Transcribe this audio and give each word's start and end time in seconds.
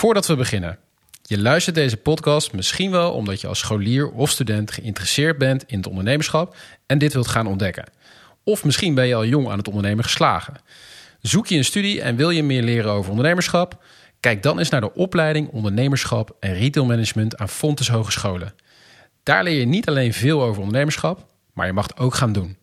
Voordat 0.00 0.26
we 0.26 0.36
beginnen. 0.36 0.78
Je 1.22 1.38
luistert 1.38 1.74
deze 1.74 1.96
podcast 1.96 2.52
misschien 2.52 2.90
wel 2.90 3.12
omdat 3.12 3.40
je 3.40 3.46
als 3.46 3.58
scholier 3.58 4.10
of 4.10 4.30
student 4.30 4.70
geïnteresseerd 4.70 5.38
bent 5.38 5.64
in 5.66 5.76
het 5.76 5.86
ondernemerschap 5.86 6.56
en 6.86 6.98
dit 6.98 7.12
wilt 7.12 7.28
gaan 7.28 7.46
ontdekken. 7.46 7.84
Of 8.44 8.64
misschien 8.64 8.94
ben 8.94 9.06
je 9.06 9.14
al 9.14 9.24
jong 9.24 9.48
aan 9.48 9.58
het 9.58 9.68
ondernemen 9.68 10.04
geslagen. 10.04 10.54
Zoek 11.20 11.46
je 11.46 11.56
een 11.56 11.64
studie 11.64 12.00
en 12.00 12.16
wil 12.16 12.30
je 12.30 12.42
meer 12.42 12.62
leren 12.62 12.90
over 12.90 13.10
ondernemerschap? 13.10 13.84
Kijk 14.20 14.42
dan 14.42 14.58
eens 14.58 14.68
naar 14.68 14.80
de 14.80 14.94
opleiding 14.94 15.48
Ondernemerschap 15.48 16.36
en 16.40 16.54
Retailmanagement 16.54 17.36
aan 17.36 17.48
Fontes 17.48 17.88
Hogescholen. 17.88 18.54
Daar 19.22 19.42
leer 19.42 19.58
je 19.58 19.66
niet 19.66 19.88
alleen 19.88 20.12
veel 20.12 20.42
over 20.42 20.60
ondernemerschap, 20.60 21.26
maar 21.52 21.66
je 21.66 21.72
mag 21.72 21.86
het 21.86 21.98
ook 21.98 22.14
gaan 22.14 22.32
doen. 22.32 22.56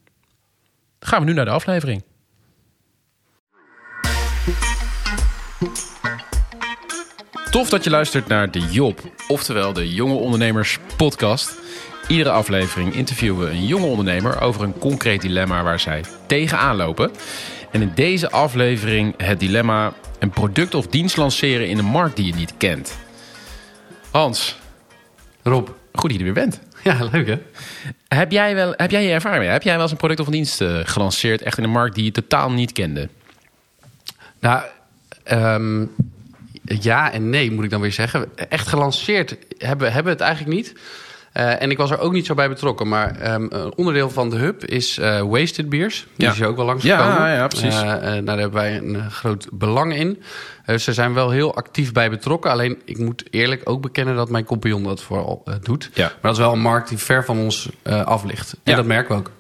Dan 1.00 1.10
gaan 1.10 1.20
we 1.20 1.26
nu 1.26 1.34
naar 1.34 1.46
de 1.46 1.52
aflevering. 1.52 2.04
Tof 7.58 7.70
dat 7.70 7.84
je 7.84 7.90
luistert 7.90 8.28
naar 8.28 8.52
de 8.52 8.60
Job, 8.60 9.00
oftewel 9.28 9.74
de 9.74 9.94
Jonge 9.94 10.14
Ondernemers 10.14 10.80
Podcast. 10.98 11.56
Iedere 12.08 12.30
aflevering 12.30 12.94
interviewen 12.94 13.46
we 13.46 13.52
een 13.52 13.66
jonge 13.66 13.86
ondernemer 13.86 14.42
over 14.42 14.64
een 14.64 14.78
concreet 14.78 15.22
dilemma 15.22 15.64
waar 15.64 15.80
zij 15.80 16.04
tegenaan 16.28 16.76
lopen. 16.76 17.12
En 17.72 17.82
in 17.82 17.92
deze 17.96 18.32
aflevering 18.32 19.14
het 19.18 19.40
dilemma 19.40 19.94
een 20.20 20.30
product 20.30 20.74
of 20.74 20.88
dienst 20.88 21.18
lanceren 21.18 21.70
in 21.70 21.78
een 21.78 21.86
markt 21.86 22.16
die 22.16 22.26
je 22.26 22.34
niet 22.34 22.54
kent. 22.58 22.98
Hans, 24.12 24.58
Rob. 25.44 25.68
goed 25.94 26.10
dat 26.10 26.12
je 26.12 26.18
er 26.18 26.24
weer 26.24 26.34
bent. 26.34 26.60
Ja, 26.84 27.10
leuk 27.12 27.28
hè? 27.28 27.40
Heb 28.08 28.32
jij, 28.32 28.56
wel, 28.56 28.74
heb 28.76 28.92
jij 28.92 29.04
je 29.04 29.12
ervaring 29.12 29.42
mee? 29.42 29.52
Heb 29.52 29.64
jij 29.64 29.74
wel 29.74 29.82
eens 29.82 29.92
een 29.92 29.98
product 29.98 30.20
of 30.20 30.26
een 30.26 30.32
dienst 30.32 30.62
eh, 30.62 30.80
gelanceerd 30.84 31.42
echt 31.42 31.58
in 31.58 31.64
een 31.64 31.70
markt 31.70 31.96
die 31.96 32.04
je 32.04 32.12
totaal 32.12 32.52
niet 32.52 32.72
kende? 32.72 33.10
Nou, 34.40 34.64
ehm, 35.24 35.86
ja 36.80 37.12
en 37.12 37.30
nee 37.30 37.52
moet 37.52 37.64
ik 37.64 37.70
dan 37.70 37.82
weer 37.82 37.92
zeggen. 37.92 38.32
Echt 38.50 38.68
gelanceerd 38.68 39.38
hebben, 39.58 39.88
hebben 39.88 40.04
we 40.04 40.10
het 40.20 40.28
eigenlijk 40.28 40.56
niet. 40.56 40.74
Eh, 41.34 41.62
en 41.62 41.72
ik 41.72 41.78
was 41.78 41.92
er 41.92 42.00
ook 42.00 42.12
niet 42.14 42.26
zo 42.26 42.34
bij 42.34 42.50
betrokken. 42.50 42.88
Maar 42.88 43.16
ehm, 43.20 43.46
een 43.50 43.74
onderdeel 43.76 44.10
van 44.10 44.30
de 44.30 44.36
hub 44.36 44.64
is 44.66 44.98
eh, 44.98 45.22
Wasted 45.22 45.70
Beers. 45.70 46.06
Die 46.16 46.26
Ja. 46.26 46.32
is 46.32 46.38
hier 46.38 46.48
ook 46.48 46.56
wel 46.56 46.66
langs 46.66 46.84
Ja, 46.84 46.98
gekomen. 46.98 47.32
ja, 47.32 47.48
precies. 47.48 47.76
Eh, 47.82 47.82
daar 48.02 48.38
hebben 48.38 48.52
wij 48.52 48.78
een 48.78 49.12
groot 49.12 49.48
belang 49.52 49.96
in. 49.96 50.22
Dus 50.66 50.84
ze 50.84 50.94
zijn 50.94 51.14
wel 51.14 51.30
heel 51.30 51.56
actief 51.56 51.92
bij 51.92 52.10
betrokken. 52.10 52.52
Alleen 52.52 52.82
ik 52.86 52.98
moet 52.98 53.24
eerlijk 53.30 53.62
ook 53.70 53.82
bekennen 53.82 54.16
dat 54.16 54.30
mijn 54.30 54.44
compagnon 54.46 54.84
dat 54.84 55.02
vooral 55.02 55.44
doet. 55.62 55.90
Ja. 55.94 56.04
Maar 56.06 56.18
dat 56.22 56.32
is 56.32 56.38
wel 56.38 56.54
een 56.54 56.60
markt 56.60 56.90
die 56.90 56.98
ver 56.98 57.26
van 57.26 57.38
ons 57.38 57.70
af 57.86 58.24
ligt. 58.24 58.54
En 58.54 58.60
Ja. 58.72 58.76
dat 58.76 58.86
merken 58.86 59.14
we 59.16 59.20
ook. 59.22 59.32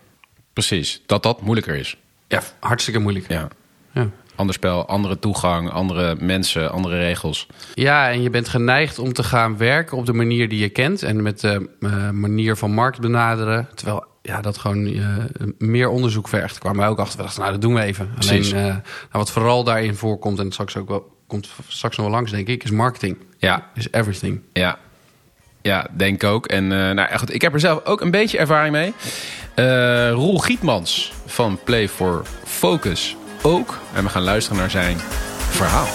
Precies, 0.53 1.01
dat 1.05 1.23
dat 1.23 1.41
moeilijker 1.41 1.75
is. 1.75 1.97
Ja, 2.27 2.41
hartstikke 2.59 2.99
moeilijk. 2.99 3.25
Ja. 3.29 3.47
Ja. 3.91 4.09
Ander 4.37 4.55
spel, 4.55 4.87
andere 4.87 5.19
toegang, 5.19 5.69
andere 5.69 6.15
mensen, 6.19 6.71
andere 6.71 6.97
regels. 6.97 7.47
Ja, 7.73 8.09
en 8.09 8.21
je 8.21 8.29
bent 8.29 8.49
geneigd 8.49 8.99
om 8.99 9.13
te 9.13 9.23
gaan 9.23 9.57
werken 9.57 9.97
op 9.97 10.05
de 10.05 10.13
manier 10.13 10.49
die 10.49 10.59
je 10.59 10.69
kent. 10.69 11.03
En 11.03 11.21
met 11.21 11.39
de 11.39 11.69
eh, 11.79 12.09
manier 12.09 12.55
van 12.55 12.71
markt 12.71 12.99
benaderen. 12.99 13.69
Terwijl 13.75 14.05
ja, 14.21 14.41
dat 14.41 14.57
gewoon 14.57 14.85
eh, 14.85 15.47
meer 15.57 15.89
onderzoek 15.89 16.27
vergt. 16.27 16.57
Kwamen 16.57 16.79
wij 16.79 16.87
ook 16.87 16.99
achter. 16.99 17.17
We 17.17 17.23
dachten, 17.23 17.41
nou, 17.41 17.53
dat 17.53 17.61
doen 17.61 17.73
we 17.73 17.81
even. 17.81 18.09
Precies. 18.13 18.53
Alleen, 18.53 18.65
eh, 18.65 18.71
nou, 18.71 18.81
wat 19.11 19.31
vooral 19.31 19.63
daarin 19.63 19.95
voorkomt... 19.95 20.37
en 20.37 20.43
het 20.43 20.53
straks 20.53 20.77
ook 20.77 20.87
wel, 20.87 21.11
komt 21.27 21.49
straks 21.67 21.97
nog 21.97 22.05
wel 22.05 22.15
langs, 22.15 22.31
denk 22.31 22.47
ik... 22.47 22.63
is 22.63 22.71
marketing. 22.71 23.17
Ja, 23.37 23.69
Is 23.75 23.91
everything. 23.91 24.41
Ja, 24.53 24.77
ja 25.61 25.87
denk 25.91 26.23
ik 26.23 26.29
ook. 26.29 26.45
En 26.45 26.67
nou, 26.67 27.17
goed, 27.17 27.33
ik 27.33 27.41
heb 27.41 27.53
er 27.53 27.59
zelf 27.59 27.85
ook 27.85 28.01
een 28.01 28.11
beetje 28.11 28.37
ervaring 28.37 28.73
mee. 28.73 28.93
Roel 30.11 30.37
Gietmans 30.37 31.13
van 31.25 31.59
Play 31.63 31.89
for 31.89 32.25
Focus 32.43 33.15
ook. 33.41 33.79
En 33.93 34.03
we 34.03 34.09
gaan 34.09 34.21
luisteren 34.23 34.59
naar 34.59 34.69
zijn 34.69 34.97
verhaal. 35.49 35.87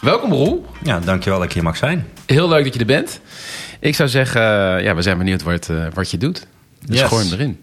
Welkom 0.00 0.32
Roel. 0.32 0.66
Ja, 0.82 1.00
dankjewel 1.00 1.38
dat 1.38 1.48
ik 1.48 1.54
hier 1.54 1.62
mag 1.62 1.76
zijn. 1.76 2.06
Heel 2.26 2.48
leuk 2.48 2.64
dat 2.64 2.74
je 2.74 2.80
er 2.80 2.86
bent. 2.86 3.20
Ik 3.80 3.94
zou 3.94 4.08
zeggen, 4.08 4.40
eh, 4.42 4.84
ja, 4.84 4.94
we 4.94 5.02
zijn 5.02 5.18
benieuwd 5.18 5.42
wat, 5.42 5.68
eh, 5.68 5.86
wat 5.94 6.10
je 6.10 6.16
doet. 6.16 6.46
Dus 6.84 6.98
Yes. 6.98 7.08
gooi 7.08 7.24
hem 7.24 7.32
erin. 7.32 7.60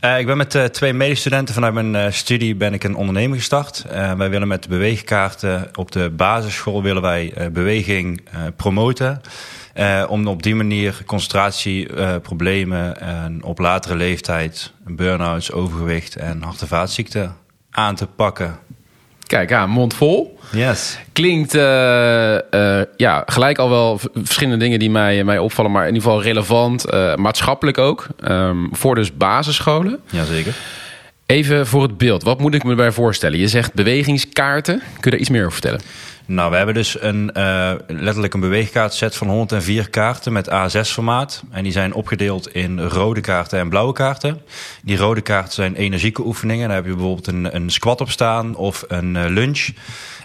Eh, 0.00 0.18
ik 0.18 0.26
ben 0.26 0.36
met 0.36 0.68
twee 0.72 0.92
medestudenten 0.92 1.54
vanuit 1.54 1.74
mijn 1.74 2.12
studie 2.12 2.54
ben 2.54 2.72
ik 2.74 2.84
een 2.84 2.94
onderneming 2.96 3.36
gestart. 3.36 3.84
Wij 4.16 4.30
willen 4.30 4.48
met 4.48 4.62
de 4.62 4.68
beweegkaarten 4.68 5.70
op 5.74 5.92
de 5.92 6.10
basisschool 6.10 6.82
willen 6.82 7.02
wij 7.02 7.32
beweging 7.52 8.20
promoten. 8.56 9.20
Eh, 9.74 10.04
om 10.08 10.26
op 10.26 10.42
die 10.42 10.54
manier 10.54 11.02
concentratieproblemen 11.06 13.00
en 13.00 13.42
op 13.42 13.58
latere 13.58 13.96
leeftijd 13.96 14.72
burn-outs, 14.86 15.52
overgewicht 15.52 16.16
en 16.16 16.42
hart- 16.42 16.60
en 16.60 16.68
vaatziekten 16.68 17.36
aan 17.70 17.94
te 17.94 18.06
pakken. 18.06 18.58
Kijk, 19.26 19.50
ja, 19.50 19.66
mond 19.66 19.94
vol. 19.94 20.38
Yes. 20.52 20.98
Klinkt 21.12 21.54
eh, 21.54 22.34
eh, 22.80 22.86
ja, 22.96 23.22
gelijk 23.26 23.58
al 23.58 23.70
wel 23.70 24.00
verschillende 24.14 24.58
dingen 24.58 24.78
die 24.78 24.90
mij, 24.90 25.24
mij 25.24 25.38
opvallen, 25.38 25.70
maar 25.70 25.86
in 25.86 25.94
ieder 25.94 26.02
geval 26.02 26.22
relevant, 26.22 26.84
eh, 26.84 27.14
maatschappelijk 27.14 27.78
ook. 27.78 28.06
Ehm, 28.20 28.56
voor 28.72 28.94
dus 28.94 29.16
basisscholen. 29.16 30.00
Jazeker. 30.10 30.54
Even 31.26 31.66
voor 31.66 31.82
het 31.82 31.98
beeld, 31.98 32.22
wat 32.22 32.40
moet 32.40 32.54
ik 32.54 32.64
me 32.64 32.74
bij 32.74 32.92
voorstellen? 32.92 33.38
Je 33.38 33.48
zegt 33.48 33.74
bewegingskaarten. 33.74 34.78
Kun 34.78 35.00
je 35.00 35.10
daar 35.10 35.18
iets 35.18 35.30
meer 35.30 35.40
over 35.40 35.52
vertellen? 35.52 35.80
Nou, 36.26 36.50
we 36.50 36.56
hebben 36.56 36.74
dus 36.74 37.02
een, 37.02 37.32
eh, 37.32 37.72
letterlijk 37.86 38.34
een 38.34 38.40
beweegkaartset 38.40 39.16
van 39.16 39.28
104 39.28 39.90
kaarten 39.90 40.32
met 40.32 40.50
A6-formaat. 40.50 41.42
En 41.50 41.62
die 41.62 41.72
zijn 41.72 41.94
opgedeeld 41.94 42.54
in 42.54 42.80
rode 42.80 43.20
kaarten 43.20 43.58
en 43.58 43.68
blauwe 43.68 43.92
kaarten. 43.92 44.42
Die 44.82 44.96
rode 44.96 45.20
kaarten 45.20 45.52
zijn 45.52 45.74
energieke 45.74 46.22
oefeningen. 46.22 46.66
Daar 46.66 46.76
heb 46.76 46.86
je 46.86 46.94
bijvoorbeeld 46.94 47.26
een, 47.26 47.56
een 47.56 47.70
squat 47.70 48.00
op 48.00 48.10
staan 48.10 48.56
of 48.56 48.84
een 48.88 49.16
eh, 49.16 49.24
lunge. 49.28 49.74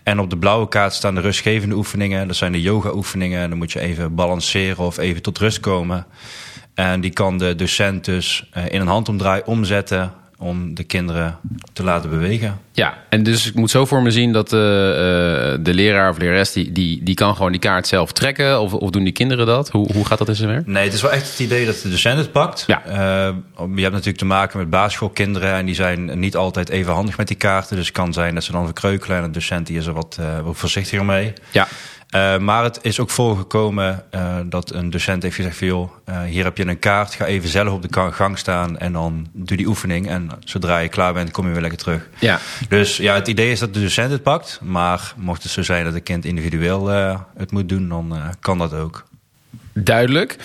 En 0.04 0.20
op 0.20 0.30
de 0.30 0.38
blauwe 0.38 0.68
kaart 0.68 0.94
staan 0.94 1.16
de 1.16 1.22
rustgevende 1.22 1.76
oefeningen. 1.76 2.28
Dat 2.28 2.36
zijn 2.36 2.52
de 2.52 2.62
yoga-oefeningen. 2.62 3.50
Dan 3.50 3.58
moet 3.58 3.72
je 3.72 3.80
even 3.80 4.16
balanceren 4.16 4.86
of 4.86 4.98
even 4.98 5.22
tot 5.22 5.38
rust 5.38 5.59
komen. 5.59 6.06
En 6.74 7.02
die 7.02 7.14
kan 7.14 7.38
de 7.38 7.56
docent 7.56 8.06
dus 8.06 8.50
eh, 8.52 8.64
in 8.70 8.82
een 8.82 8.88
handomdraai 8.88 9.42
omzetten 9.46 10.14
om 10.40 10.76
de 10.76 10.84
kinderen 10.84 11.38
te 11.74 11.84
laten 11.84 12.10
bewegen. 12.10 12.60
Ja, 12.72 12.98
en 13.10 13.24
dus 13.24 13.48
ik 13.48 13.56
moet 13.56 13.72
zo 13.72 13.86
voor 13.86 14.02
me 14.02 14.12
zien 14.12 14.32
dat 14.34 14.50
de, 14.50 15.58
eh, 15.58 15.64
de 15.64 15.74
leraar 15.74 16.10
of 16.10 16.18
lerares... 16.18 16.52
Die, 16.52 16.72
die, 16.72 17.04
die 17.04 17.16
kan 17.16 17.36
gewoon 17.36 17.52
die 17.52 17.60
kaart 17.60 17.88
zelf 17.88 18.12
trekken? 18.12 18.62
Of, 18.62 18.74
of 18.74 18.90
doen 18.90 19.04
die 19.04 19.14
kinderen 19.14 19.46
dat? 19.46 19.70
Hoe, 19.70 19.94
hoe 19.94 20.06
gaat 20.06 20.18
dat 20.18 20.28
in 20.28 20.36
zijn 20.36 20.50
werk? 20.50 20.68
Nee, 20.68 20.84
het 20.84 20.94
is 20.94 21.02
wel 21.02 21.12
echt 21.12 21.30
het 21.30 21.40
idee 21.40 21.66
dat 21.66 21.82
de 21.82 21.90
docent 21.90 22.18
het 22.18 22.32
pakt. 22.32 22.64
Ja. 22.68 22.86
Eh, 22.86 22.96
je 23.56 23.82
hebt 23.82 23.92
natuurlijk 23.92 24.18
te 24.18 24.26
maken 24.26 24.60
met 24.60 24.70
basisschoolkinderen 24.70 25.54
en 25.54 25.66
die 25.66 25.76
zijn 25.76 26.20
niet 26.20 26.36
altijd 26.36 26.70
even 26.70 26.94
handig 26.94 27.18
met 27.18 27.28
die 27.28 27.38
kaarten. 27.38 27.76
Dus 27.76 27.86
het 27.86 27.96
kan 27.96 28.14
zijn 28.14 28.34
dat 28.34 28.44
ze 28.44 28.52
dan 28.52 28.66
verkreukelen 28.66 29.18
en 29.18 29.24
de 29.24 29.30
docent 29.30 29.68
die 29.68 29.78
is 29.78 29.86
er 29.86 29.94
wat, 29.94 30.18
eh, 30.20 30.40
wat 30.40 30.58
voorzichtiger 30.58 31.06
mee. 31.06 31.34
Ja, 31.52 31.68
Eh, 32.09 32.38
maar 32.38 32.64
het 32.64 32.80
is 32.81 33.00
ook 33.00 33.09
voorgekomen 33.09 34.03
eh, 34.09 34.38
dat 34.46 34.74
een 34.74 34.90
docent 34.90 35.24
heeft 35.24 35.36
gezegd 35.36 35.58
van 35.58 35.68
joh, 35.68 35.92
eh, 36.06 36.22
hier 36.22 36.44
heb 36.44 36.58
je 36.58 36.68
een 36.68 36.80
kaart, 36.80 37.14
ga 37.14 37.25
even 37.25 37.50
zelf 37.50 37.74
op 37.74 37.81
de 37.81 38.12
gang 38.12 38.38
staan 38.38 38.78
en 38.78 38.94
dan 38.94 39.28
doe 39.34 39.58
die 39.58 39.68
oefening. 39.68 40.09
En 40.09 40.30
zodra 40.44 40.78
je 40.80 40.90
klaar 40.90 41.14
bent, 41.14 41.31
kom 41.31 41.46
je 41.46 41.52
weer 41.52 41.62
lekker 41.62 41.80
terug. 41.80 42.09
ja. 42.20 42.40
Dus 42.70 42.97
ja, 42.97 43.14
het 43.16 43.28
idee 43.28 43.52
is 43.52 43.59
dat 43.59 43.74
de 43.74 43.81
docent 43.81 44.12
het 44.12 44.24
pakt. 44.24 44.59
Maar 44.64 45.14
mocht 45.18 45.44
het 45.44 45.52
zo 45.52 45.62
zijn 45.64 45.84
dat 45.84 45.94
het 45.94 46.03
kind 46.03 46.25
individueel 46.25 46.88
het 47.38 47.52
moet 47.52 47.70
doen, 47.70 47.90
dan 47.90 48.14
kan 48.40 48.58
dat 48.58 48.74
ook. 48.74 49.06
duidelijk. 49.74 50.36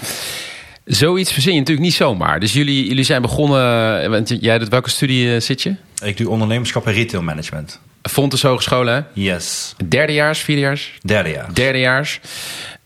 Zoiets 0.84 1.32
verzin 1.32 1.52
je 1.52 1.58
natuurlijk 1.58 1.86
niet 1.86 1.96
zomaar. 1.96 2.40
Dus 2.40 2.52
jullie, 2.52 2.88
jullie 2.88 3.04
zijn 3.04 3.22
begonnen... 3.22 4.10
Want 4.10 4.36
jij 4.40 4.58
doet 4.58 4.68
welke 4.68 4.90
studie 4.90 5.40
zit 5.40 5.62
je? 5.62 5.74
Ik 6.02 6.16
doe 6.16 6.28
ondernemerschap 6.28 6.86
en 6.86 6.92
retailmanagement. 6.92 7.80
Fontes 8.10 8.42
Hogescholen, 8.42 8.94
hè? 8.94 9.00
Yes. 9.12 9.74
Derdejaars, 9.84 10.40
vierdejaars? 10.40 10.98
Derde 11.02 11.30
jaar. 11.30 11.54
Derdejaars. 11.54 12.20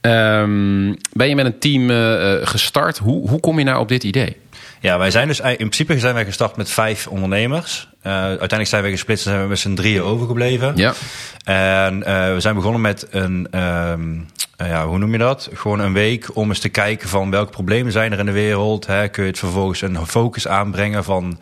Ehm 0.00 0.94
ben 1.12 1.28
je 1.28 1.34
met 1.34 1.46
een 1.46 1.58
team 1.58 1.90
eh, 1.90 2.32
eh, 2.32 2.46
gestart? 2.46 2.98
Hoe, 2.98 3.28
hoe 3.28 3.40
kom 3.40 3.58
je 3.58 3.64
nou 3.64 3.80
op 3.80 3.88
dit 3.88 4.04
idee? 4.04 4.36
Ja, 4.80 4.98
wij 4.98 5.10
zijn 5.10 5.28
dus 5.28 5.40
in 5.40 5.56
principe 5.56 5.98
zijn 5.98 6.14
wij 6.14 6.24
gestart 6.24 6.56
met 6.56 6.70
vijf 6.70 7.06
ondernemers. 7.06 7.88
Eh, 8.02 8.12
uiteindelijk 8.12 8.68
zijn 8.68 8.82
wij 8.82 8.90
gesplitst 8.90 9.24
en 9.26 9.30
zijn 9.30 9.42
we 9.44 9.48
met 9.48 9.58
z'n 9.58 9.74
drieën 9.74 10.02
overgebleven. 10.02 10.76
Ja. 10.76 10.92
En 11.44 12.02
eh, 12.02 12.32
we 12.34 12.40
zijn 12.40 12.54
begonnen 12.54 12.80
met 12.80 13.06
een, 13.10 13.48
ehm, 13.50 14.16
eh, 14.56 14.68
ja, 14.68 14.86
hoe 14.86 14.98
noem 14.98 15.12
je 15.12 15.18
dat? 15.18 15.50
Gewoon 15.54 15.78
een 15.80 15.92
week 15.92 16.28
om 16.36 16.48
eens 16.48 16.58
te 16.58 16.68
kijken 16.68 17.08
van 17.08 17.30
welke 17.30 17.50
problemen 17.50 17.92
zijn 17.92 18.12
er 18.12 18.18
in 18.18 18.26
de 18.26 18.32
wereld. 18.32 18.86
Hè? 18.86 19.08
Kun 19.08 19.22
je 19.22 19.28
het 19.30 19.38
vervolgens 19.38 19.80
een 19.82 20.06
focus 20.06 20.48
aanbrengen 20.48 21.04
van 21.04 21.38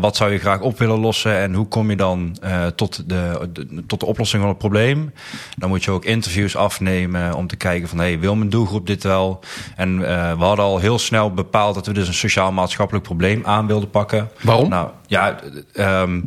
wat 0.00 0.16
zou 0.16 0.32
je 0.32 0.38
graag 0.38 0.60
op 0.60 0.78
willen 0.78 0.98
lossen 0.98 1.36
en 1.36 1.54
hoe 1.54 1.66
kom 1.68 1.90
je 1.90 1.96
dan 1.96 2.36
tot, 2.74 3.08
de, 3.08 3.48
de- 3.52 3.84
tot 3.86 4.00
de 4.00 4.06
oplossing 4.06 4.40
van 4.42 4.50
het 4.50 4.60
probleem. 4.60 5.12
Dan 5.56 5.68
moet 5.68 5.84
je 5.84 5.90
ook 5.90 6.04
interviews 6.04 6.56
afnemen 6.56 7.34
om 7.34 7.46
te 7.46 7.56
kijken 7.56 7.88
van 7.88 7.98
hey, 7.98 8.18
wil 8.18 8.34
mijn 8.36 8.50
doelgroep 8.50 8.86
dit 8.86 9.02
wel? 9.02 9.40
En 9.76 9.98
we 10.38 10.44
hadden 10.44 10.64
al 10.64 10.78
heel 10.78 10.98
snel 10.98 11.32
bepaald 11.34 11.74
dat 11.74 11.86
we 11.86 11.92
dus 11.92 12.08
een 12.08 12.14
sociaal-maatschappelijk 12.14 13.04
probleem 13.04 13.42
aan 13.44 13.66
wilden 13.66 13.90
pakken. 13.90 14.30
Waarom? 14.40 14.68
Nou 14.68 14.88
ja, 15.14 15.38
ehm, 15.72 16.20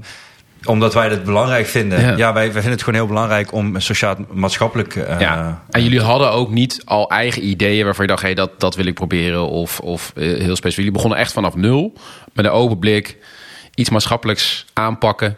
omdat 0.66 0.94
wij 0.94 1.10
het 1.10 1.24
belangrijk 1.24 1.66
vinden. 1.66 2.02
Ja. 2.02 2.18
Ja, 2.18 2.34
wij, 2.34 2.44
wij 2.44 2.52
vinden 2.52 2.72
het 2.72 2.84
gewoon 2.84 3.00
heel 3.00 3.08
belangrijk 3.08 3.52
om 3.52 3.80
sociaal-maatschappelijk... 3.80 4.96
eh, 4.96 5.20
ja. 5.20 5.64
En 5.70 5.84
jullie 5.84 6.02
hadden 6.02 6.32
ook 6.32 6.52
niet 6.52 6.82
al 6.86 7.10
eigen 7.10 7.46
ideeën 7.48 7.86
waarvan 7.86 8.06
je 8.06 8.12
dacht, 8.12 8.24
hey, 8.24 8.34
dat, 8.34 8.60
dat 8.60 8.76
wil 8.76 8.86
ik 8.86 8.94
proberen. 8.94 9.48
Of, 9.50 9.80
of 9.80 10.12
eh, 10.16 10.24
heel 10.24 10.56
specifiek. 10.56 10.76
Jullie 10.76 10.92
begonnen 10.92 11.20
echt 11.20 11.34
vanaf 11.34 11.56
nul. 11.56 11.94
Met 12.34 12.46
een 12.46 12.52
open 12.52 12.80
blik. 12.80 13.18
Iets 13.76 13.90
maatschappelijks 13.90 14.66
aanpakken. 14.74 15.38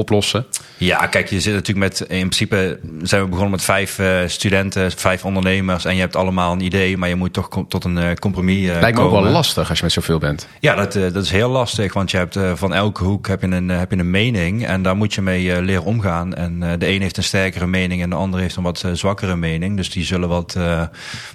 Oplossen? 0.00 0.46
Ja, 0.76 1.06
kijk, 1.06 1.28
je 1.28 1.40
zit 1.40 1.54
natuurlijk 1.54 1.86
met. 1.86 2.00
In 2.00 2.06
principe 2.06 2.78
zijn 3.02 3.22
we 3.22 3.28
begonnen 3.28 3.50
met 3.50 3.62
vijf 3.62 3.98
uh, 3.98 4.20
studenten, 4.26 4.92
vijf 4.92 5.24
ondernemers. 5.24 5.84
En 5.84 5.94
je 5.94 6.00
hebt 6.00 6.16
allemaal 6.16 6.52
een 6.52 6.60
idee, 6.60 6.96
maar 6.96 7.08
je 7.08 7.14
moet 7.14 7.32
toch 7.32 7.48
tot 7.68 7.84
een 7.84 7.96
uh, 7.96 8.12
compromis. 8.12 8.58
Uh, 8.58 8.66
Lijkt 8.80 8.84
me 8.84 9.02
komen. 9.02 9.18
ook 9.18 9.24
wel 9.24 9.32
lastig 9.32 9.68
als 9.68 9.78
je 9.78 9.84
met 9.84 9.92
zoveel 9.92 10.18
bent. 10.18 10.48
Ja, 10.60 10.74
dat, 10.74 10.92
dat 10.92 11.24
is 11.24 11.30
heel 11.30 11.50
lastig. 11.50 11.92
Want 11.92 12.10
je 12.10 12.16
hebt 12.16 12.38
van 12.54 12.74
elke 12.74 13.04
hoek 13.04 13.28
heb 13.28 13.40
je, 13.40 13.46
een, 13.46 13.68
heb 13.68 13.90
je 13.90 13.98
een 13.98 14.10
mening. 14.10 14.66
En 14.66 14.82
daar 14.82 14.96
moet 14.96 15.14
je 15.14 15.22
mee 15.22 15.62
leren 15.62 15.84
omgaan. 15.84 16.34
En 16.34 16.78
de 16.78 16.88
een 16.88 17.00
heeft 17.00 17.16
een 17.16 17.22
sterkere 17.22 17.66
mening 17.66 18.02
en 18.02 18.10
de 18.10 18.16
ander 18.16 18.40
heeft 18.40 18.56
een 18.56 18.62
wat 18.62 18.84
zwakkere 18.92 19.36
mening. 19.36 19.76
Dus 19.76 19.90
die 19.90 20.04
zullen 20.04 20.28
wat, 20.28 20.56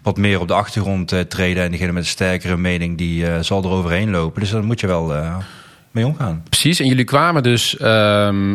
wat 0.03 0.17
meer 0.17 0.39
op 0.39 0.47
de 0.47 0.53
achtergrond 0.53 1.29
treden. 1.29 1.63
En 1.63 1.71
degene 1.71 1.91
met 1.91 2.03
een 2.03 2.09
sterkere 2.09 2.57
mening, 2.57 2.97
die 2.97 3.25
zal 3.43 3.63
er 3.63 3.69
overheen 3.69 4.11
lopen. 4.11 4.41
Dus 4.41 4.49
dan 4.49 4.65
moet 4.65 4.79
je 4.79 4.87
wel 4.87 5.13
mee 5.95 6.05
omgaan. 6.05 6.43
Precies, 6.49 6.79
en 6.79 6.87
jullie 6.87 7.03
kwamen 7.03 7.43
dus... 7.43 7.73
Um, 7.73 7.87
nou, 7.87 7.95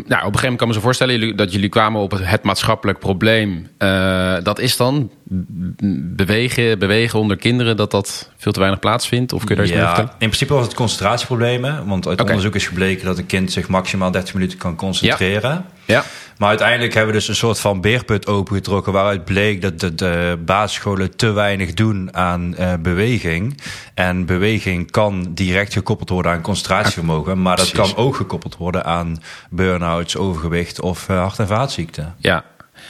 op 0.03 0.11
een 0.11 0.21
gegeven 0.21 0.41
moment 0.41 0.59
kan 0.59 0.69
me 0.69 0.75
zo 0.75 0.81
voorstellen... 0.81 1.19
Jullie, 1.19 1.35
dat 1.35 1.53
jullie 1.53 1.69
kwamen 1.69 2.01
op 2.01 2.11
het, 2.11 2.27
het 2.27 2.43
maatschappelijk 2.43 2.99
probleem. 2.99 3.67
Uh, 3.79 4.35
dat 4.43 4.59
is 4.59 4.77
dan 4.77 5.11
bewegen, 6.17 6.79
bewegen 6.79 7.19
onder 7.19 7.37
kinderen... 7.37 7.77
dat 7.77 7.91
dat 7.91 8.31
veel 8.37 8.53
te 8.53 8.59
weinig 8.59 8.81
plaatsvindt? 8.81 9.33
Of 9.33 9.45
kun 9.45 9.49
je 9.49 9.55
daar 9.55 9.65
iets 9.65 9.75
ja, 9.75 9.81
meer 9.81 9.89
vertellen? 9.89 10.13
In 10.13 10.27
principe 10.27 10.55
was 10.55 10.65
het 10.65 10.75
concentratieproblemen. 10.75 11.87
Want 11.87 12.07
uit 12.07 12.21
okay. 12.21 12.27
onderzoek 12.27 12.55
is 12.55 12.67
gebleken 12.67 13.07
dat 13.07 13.19
een 13.19 13.27
kind 13.27 13.53
zich 13.53 13.69
maximaal 13.69 14.11
30 14.11 14.35
minuten 14.35 14.59
kan 14.59 14.77
concentreren. 14.77 15.51
Ja. 15.51 15.65
Ja. 15.91 16.05
Maar 16.39 16.49
uiteindelijk 16.49 16.95
hebben 16.95 17.13
we 17.13 17.19
dus 17.19 17.29
een 17.29 17.35
soort 17.35 17.61
van 17.61 17.81
beerput 17.81 18.27
opengetrokken... 18.27 18.93
waaruit 18.93 19.25
bleek 19.25 19.63
dat 19.63 19.81
de, 19.81 19.95
de 19.95 20.39
basisscholen 20.45 21.17
te 21.17 21.31
weinig 21.31 21.75
doen 21.75 22.15
aan 22.15 22.55
uh, 22.59 22.73
beweging. 22.83 23.61
En 23.95 24.27
beweging 24.27 24.91
kan 24.91 25.35
direct 25.35 25.73
gekoppeld 25.73 26.09
worden 26.09 26.33
aan 26.33 26.41
concentratievermogen... 26.41 27.43
maar 27.43 27.57
dat 27.57 27.71
Precies. 27.71 27.95
kan 27.95 28.05
ook 28.05 28.17
gekoppeld 28.17 28.57
worden 28.57 28.85
aan 28.85 29.23
burn-outs, 29.51 30.17
overgewicht 30.17 30.81
of 30.81 31.09
uh, 31.09 31.19
hart- 31.19 31.39
en 31.39 31.47
vaatziekten. 31.47 32.15
Ja, 32.19 32.45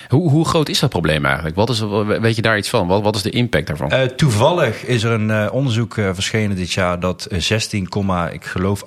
hoe, 0.08 0.30
hoe, 0.30 0.48
groot 0.48 0.68
is 0.68 0.78
dat 0.78 0.90
probleem 0.90 1.24
eigenlijk? 1.24 1.56
Wat 1.56 1.70
is, 1.70 1.80
weet 2.20 2.36
je 2.36 2.42
daar 2.42 2.58
iets 2.58 2.68
van? 2.68 2.86
Wat, 2.86 3.02
wat 3.02 3.16
is 3.16 3.22
de 3.22 3.30
impact 3.30 3.66
daarvan? 3.66 3.92
Uh, 3.92 4.02
toevallig 4.02 4.84
is 4.84 5.02
er 5.02 5.10
een 5.10 5.28
uh, 5.28 5.48
onderzoek 5.52 5.96
uh, 5.96 6.10
verschenen 6.12 6.56
dit 6.56 6.72
jaar 6.72 7.00
dat 7.00 7.26
16, 7.30 7.88
ik 8.32 8.44
geloof 8.44 8.82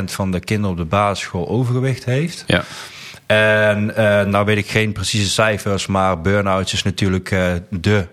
8% 0.00 0.04
van 0.04 0.30
de 0.30 0.40
kinderen 0.40 0.70
op 0.70 0.76
de 0.76 0.84
basisschool 0.84 1.48
overgewicht 1.48 2.04
heeft. 2.04 2.44
Ja. 2.46 2.64
En 3.26 3.86
nou 4.30 4.44
weet 4.44 4.56
ik 4.58 4.70
geen 4.70 4.92
precieze 4.92 5.30
cijfers, 5.30 5.86
maar 5.86 6.20
burn-out 6.20 6.72
is 6.72 6.82
natuurlijk 6.82 7.34
de 7.70 8.06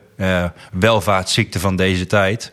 welvaartsziekte 0.71 1.60
van 1.60 1.75
deze 1.75 2.07
tijd. 2.07 2.51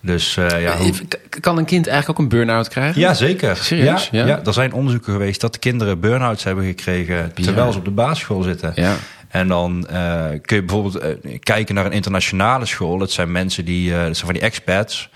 Dus, 0.00 0.36
uh, 0.36 0.62
ja, 0.62 0.76
hoe... 0.76 0.92
Kan 1.40 1.58
een 1.58 1.64
kind 1.64 1.86
eigenlijk 1.86 2.18
ook 2.18 2.24
een 2.24 2.38
burn-out 2.38 2.68
krijgen? 2.68 3.00
Ja, 3.00 3.14
zeker. 3.14 3.56
Serieus? 3.56 4.08
Ja, 4.10 4.20
ja. 4.20 4.26
ja, 4.26 4.40
er 4.44 4.52
zijn 4.52 4.72
onderzoeken 4.72 5.12
geweest 5.12 5.40
dat 5.40 5.52
de 5.52 5.58
kinderen 5.58 6.00
burn-outs 6.00 6.44
hebben 6.44 6.64
gekregen 6.64 7.32
terwijl 7.34 7.72
ze 7.72 7.78
op 7.78 7.84
de 7.84 7.90
basisschool 7.90 8.42
zitten. 8.42 8.72
Ja. 8.74 8.96
En 9.28 9.48
dan 9.48 9.86
uh, 9.90 10.24
kun 10.42 10.56
je 10.56 10.62
bijvoorbeeld 10.62 11.04
uh, 11.24 11.38
kijken 11.40 11.74
naar 11.74 11.86
een 11.86 11.92
internationale 11.92 12.66
school. 12.66 12.98
Dat 12.98 13.10
zijn 13.10 13.32
mensen 13.32 13.64
die, 13.64 13.90
dat 13.90 13.98
zijn 13.98 14.16
van 14.16 14.32
die 14.32 14.42
expats. 14.42 15.10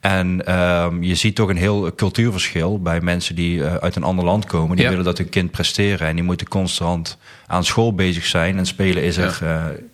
En 0.00 0.54
um, 0.60 1.02
je 1.02 1.14
ziet 1.14 1.34
toch 1.34 1.48
een 1.48 1.56
heel 1.56 1.94
cultuurverschil 1.94 2.80
bij 2.80 3.00
mensen 3.00 3.34
die 3.34 3.64
uit 3.64 3.96
een 3.96 4.02
ander 4.02 4.24
land 4.24 4.44
komen. 4.44 4.76
Die 4.76 4.84
Ja. 4.84 4.90
willen 4.90 5.04
dat 5.04 5.18
hun 5.18 5.28
kind 5.28 5.50
presteren 5.50 6.06
en 6.08 6.14
die 6.14 6.24
moeten 6.24 6.48
constant 6.48 7.18
aan 7.46 7.64
school 7.64 7.94
bezig 7.94 8.24
zijn. 8.24 8.58
En 8.58 8.66
spelen 8.66 9.02
is 9.02 9.16
er 9.16 9.40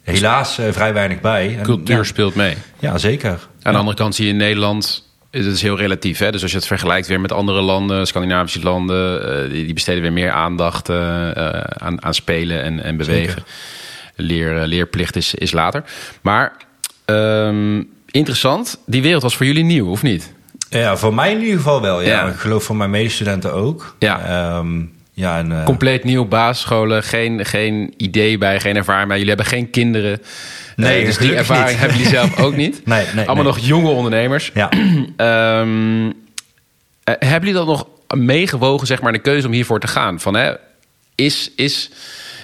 helaas 0.02 0.58
vrij 0.70 0.92
weinig 0.92 1.20
bij. 1.20 1.56
En, 1.58 1.62
Cultuur 1.62 1.96
ja, 1.96 2.02
speelt 2.02 2.34
mee. 2.34 2.54
ja, 2.78 2.98
zeker. 2.98 3.48
Aan 3.62 3.72
de 3.72 3.78
andere 3.78 3.96
kant 3.96 4.14
zie 4.14 4.24
je 4.24 4.30
in 4.30 4.36
Nederland... 4.36 5.04
Het 5.30 5.44
is 5.44 5.62
heel 5.62 5.76
relatief. 5.76 6.18
Hè? 6.18 6.32
Dus 6.32 6.42
als 6.42 6.50
je 6.50 6.56
het 6.56 6.66
vergelijkt 6.66 7.06
weer 7.06 7.20
met 7.20 7.32
andere 7.32 7.60
landen, 7.60 8.06
Scandinavische 8.06 8.62
landen, 8.62 9.32
uh, 9.44 9.50
die, 9.50 9.64
die, 9.64 9.74
besteden 9.74 10.02
weer 10.02 10.12
meer 10.12 10.30
aandacht 10.30 10.88
uh, 10.88 11.30
aan, 11.60 12.02
aan, 12.04 12.14
spelen 12.14 12.62
en, 12.62 12.82
en 12.82 12.96
bewegen. 12.96 13.44
Leer, 14.14 14.66
leerplicht 14.66 15.16
is, 15.16 15.34
is 15.34 15.52
later. 15.52 15.84
Maar 16.22 16.52
um, 17.06 17.88
interessant, 18.16 18.78
die 18.86 19.02
wereld 19.02 19.22
was 19.22 19.36
voor 19.36 19.46
jullie 19.46 19.64
nieuw, 19.64 19.90
of 19.90 20.02
niet? 20.02 20.32
Ja, 20.68 20.96
voor 20.96 21.14
mij 21.14 21.32
in 21.32 21.40
ieder 21.40 21.56
geval 21.56 21.80
wel. 21.80 22.00
Ja. 22.00 22.08
ja. 22.08 22.26
Ik 22.26 22.36
geloof 22.36 22.64
voor 22.64 22.76
mijn 22.76 22.90
medestudenten 22.90 23.52
ook. 23.52 23.96
Ja. 23.98 24.56
Um, 24.58 24.94
ja, 25.12 25.38
en, 25.38 25.62
Compleet 25.64 26.04
nieuw 26.04 26.24
basisscholen, 26.24 27.02
geen, 27.02 27.44
geen 27.44 27.94
idee 27.96 28.38
bij, 28.38 28.60
geen 28.60 28.76
ervaring 28.76 29.08
bij. 29.08 29.16
Jullie 29.16 29.34
hebben 29.34 29.52
geen 29.52 29.70
kinderen. 29.70 30.22
Nee, 30.76 31.00
uh, 31.00 31.06
dus 31.06 31.18
die 31.18 31.34
ervaring 31.34 31.68
niet. 31.68 31.78
hebben 31.80 31.96
jullie 31.96 32.12
zelf 32.12 32.38
ook 32.38 32.56
niet. 32.56 32.86
nee, 32.86 33.04
nee, 33.14 33.26
Allemaal 33.26 33.34
nee. 33.34 33.44
nog 33.44 33.58
jonge 33.58 33.88
ondernemers. 33.88 34.50
Ja. 34.54 34.70
um, 35.60 36.06
uh, 36.06 36.12
hebben 37.02 37.48
jullie 37.48 37.52
dat 37.52 37.66
nog 37.66 37.86
meegewogen, 38.14 38.86
zeg 38.86 39.00
maar, 39.00 39.12
de 39.12 39.18
keuze 39.18 39.46
om 39.46 39.52
hiervoor 39.52 39.80
te 39.80 39.86
gaan? 39.86 40.20
Van, 40.20 40.34
hè, 40.34 40.52
is, 41.14 41.50
is 41.56 41.90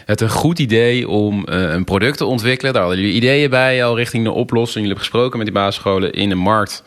het 0.04 0.20
een 0.20 0.30
goed 0.30 0.58
idee 0.58 1.08
om 1.08 1.46
uh, 1.48 1.72
een 1.72 1.84
product 1.84 2.16
te 2.16 2.24
ontwikkelen? 2.24 2.72
Daar 2.72 2.82
hadden 2.82 3.00
jullie 3.00 3.16
ideeën 3.16 3.50
bij 3.50 3.84
al 3.84 3.96
richting 3.96 4.24
de 4.24 4.30
oplossing. 4.30 4.84
Jullie 4.84 4.88
hebben 4.88 5.04
gesproken 5.04 5.38
met 5.38 5.46
die 5.46 5.56
basisscholen 5.56 6.12
in 6.12 6.30
een 6.30 6.38
markt 6.38 6.82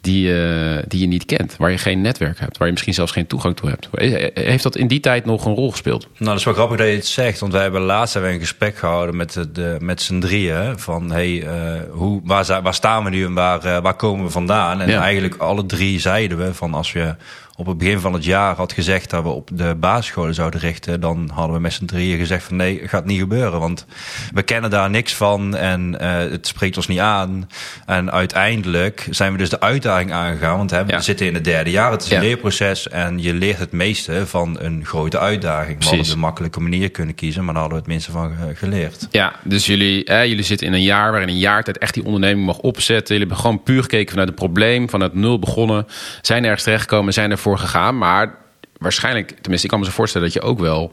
die, 0.00 0.28
uh, 0.28 0.78
die 0.88 1.00
je 1.00 1.06
niet 1.06 1.24
kent. 1.24 1.54
Waar 1.58 1.70
je 1.70 1.78
geen 1.78 2.00
netwerk 2.00 2.38
hebt. 2.38 2.56
Waar 2.56 2.66
je 2.66 2.72
misschien 2.72 2.94
zelfs 2.94 3.12
geen 3.12 3.26
toegang 3.26 3.56
toe 3.56 3.68
hebt. 3.68 3.88
Heeft 4.34 4.62
dat 4.62 4.76
in 4.76 4.86
die 4.86 5.00
tijd 5.00 5.24
nog 5.24 5.44
een 5.44 5.54
rol 5.54 5.70
gespeeld? 5.70 6.02
Nou, 6.02 6.24
dat 6.30 6.38
is 6.38 6.44
wel 6.44 6.54
grappig 6.54 6.78
dat 6.78 6.86
je 6.86 6.92
het 6.94 7.06
zegt. 7.06 7.40
Want 7.40 7.52
wij 7.52 7.62
hebben 7.62 7.80
laatst 7.80 8.12
hebben 8.12 8.30
we 8.30 8.36
een 8.38 8.42
gesprek 8.46 8.76
gehouden 8.76 9.16
met, 9.16 9.38
de 9.52 9.76
met 9.80 10.02
z'n 10.02 10.18
drieën. 10.20 10.78
Van, 10.78 11.10
hey, 11.12 11.30
uh, 11.30 11.50
hoe, 11.90 12.20
waar, 12.24 12.62
waar 12.62 12.74
staan 12.74 13.04
we 13.04 13.10
nu 13.10 13.24
en 13.24 13.34
waar, 13.34 13.66
uh, 13.66 13.78
waar 13.78 13.94
komen 13.96 14.24
we 14.24 14.30
vandaan? 14.30 14.80
En 14.80 14.88
Ja. 14.88 15.02
eigenlijk 15.02 15.36
alle 15.36 15.66
drie 15.66 16.00
zeiden 16.00 16.38
we 16.38 16.54
van 16.54 16.74
als 16.74 16.92
je 16.92 17.14
op 17.60 17.66
het 17.66 17.78
begin 17.78 18.00
van 18.00 18.12
het 18.12 18.24
jaar 18.24 18.54
had 18.56 18.72
gezegd 18.72 19.10
dat 19.10 19.22
we 19.22 19.28
op 19.28 19.48
de 19.52 19.74
basisscholen 19.80 20.34
zouden 20.34 20.60
richten, 20.60 21.00
dan 21.00 21.30
hadden 21.34 21.54
we 21.56 21.60
met 21.62 21.72
z'n 21.72 21.84
drieën 21.84 22.18
gezegd 22.18 22.44
van 22.44 22.56
nee, 22.56 22.80
gaat 22.84 23.04
niet 23.04 23.18
gebeuren. 23.18 23.60
Want 23.60 23.86
we 24.34 24.42
kennen 24.42 24.70
daar 24.70 24.90
niks 24.90 25.14
van 25.14 25.56
en 25.56 25.96
uh, 26.00 26.08
het 26.16 26.46
spreekt 26.46 26.76
ons 26.76 26.86
niet 26.88 26.98
aan. 26.98 27.48
En 27.86 28.10
uiteindelijk 28.12 29.06
zijn 29.10 29.32
we 29.32 29.38
dus 29.38 29.48
de 29.48 29.60
uitdaging 29.60 30.12
aangegaan, 30.12 30.56
want 30.56 30.70
hè, 30.70 30.78
Ja. 30.78 30.84
we 30.86 31.00
zitten 31.00 31.26
in 31.26 31.34
het 31.34 31.44
derde 31.44 31.70
jaar. 31.70 31.90
Het 31.90 32.02
is 32.02 32.10
een 32.10 32.16
Ja. 32.16 32.22
leerproces 32.22 32.88
en 32.88 33.22
je 33.22 33.34
leert 33.34 33.58
het 33.58 33.72
meeste 33.72 34.26
van 34.26 34.56
een 34.60 34.84
grote 34.84 35.18
uitdaging. 35.18 35.78
We 35.78 35.84
hadden 35.96 36.10
een 36.12 36.18
makkelijke 36.18 36.60
manier 36.60 36.90
kunnen 36.90 37.14
kiezen, 37.14 37.44
maar 37.44 37.54
daar 37.54 37.62
hadden 37.62 37.78
we 37.82 37.84
het 37.84 37.92
minste 37.94 38.10
van 38.12 38.32
ge- 38.48 38.54
geleerd. 38.54 39.08
Ja, 39.10 39.32
dus 39.44 39.66
jullie, 39.66 40.04
eh, 40.04 40.26
jullie 40.26 40.44
zitten 40.44 40.66
in 40.66 40.72
een 40.72 40.82
jaar 40.82 41.10
waarin 41.10 41.28
een 41.28 41.38
jaar 41.38 41.62
tijd 41.64 41.78
echt 41.78 41.94
die 41.94 42.04
onderneming 42.04 42.46
mag 42.46 42.58
opzetten. 42.58 43.14
Jullie 43.14 43.28
hebben 43.28 43.36
gewoon 43.44 43.62
puur 43.62 43.82
gekeken 43.82 44.08
vanuit 44.10 44.28
het 44.28 44.36
probleem, 44.38 44.90
vanuit 44.90 45.14
nul 45.14 45.38
begonnen. 45.38 45.86
Zijn 46.22 46.44
ergens 46.44 46.62
terechtgekomen, 46.62 47.12
zijn 47.12 47.30
ervoor 47.30 47.49
gegaan. 47.58 47.98
Maar 47.98 48.34
waarschijnlijk, 48.78 49.28
tenminste, 49.28 49.64
ik 49.66 49.70
kan 49.70 49.78
me 49.78 49.84
zo 49.84 49.92
voorstellen 49.92 50.26
dat 50.26 50.42
je 50.42 50.48
ook 50.48 50.58
wel 50.58 50.90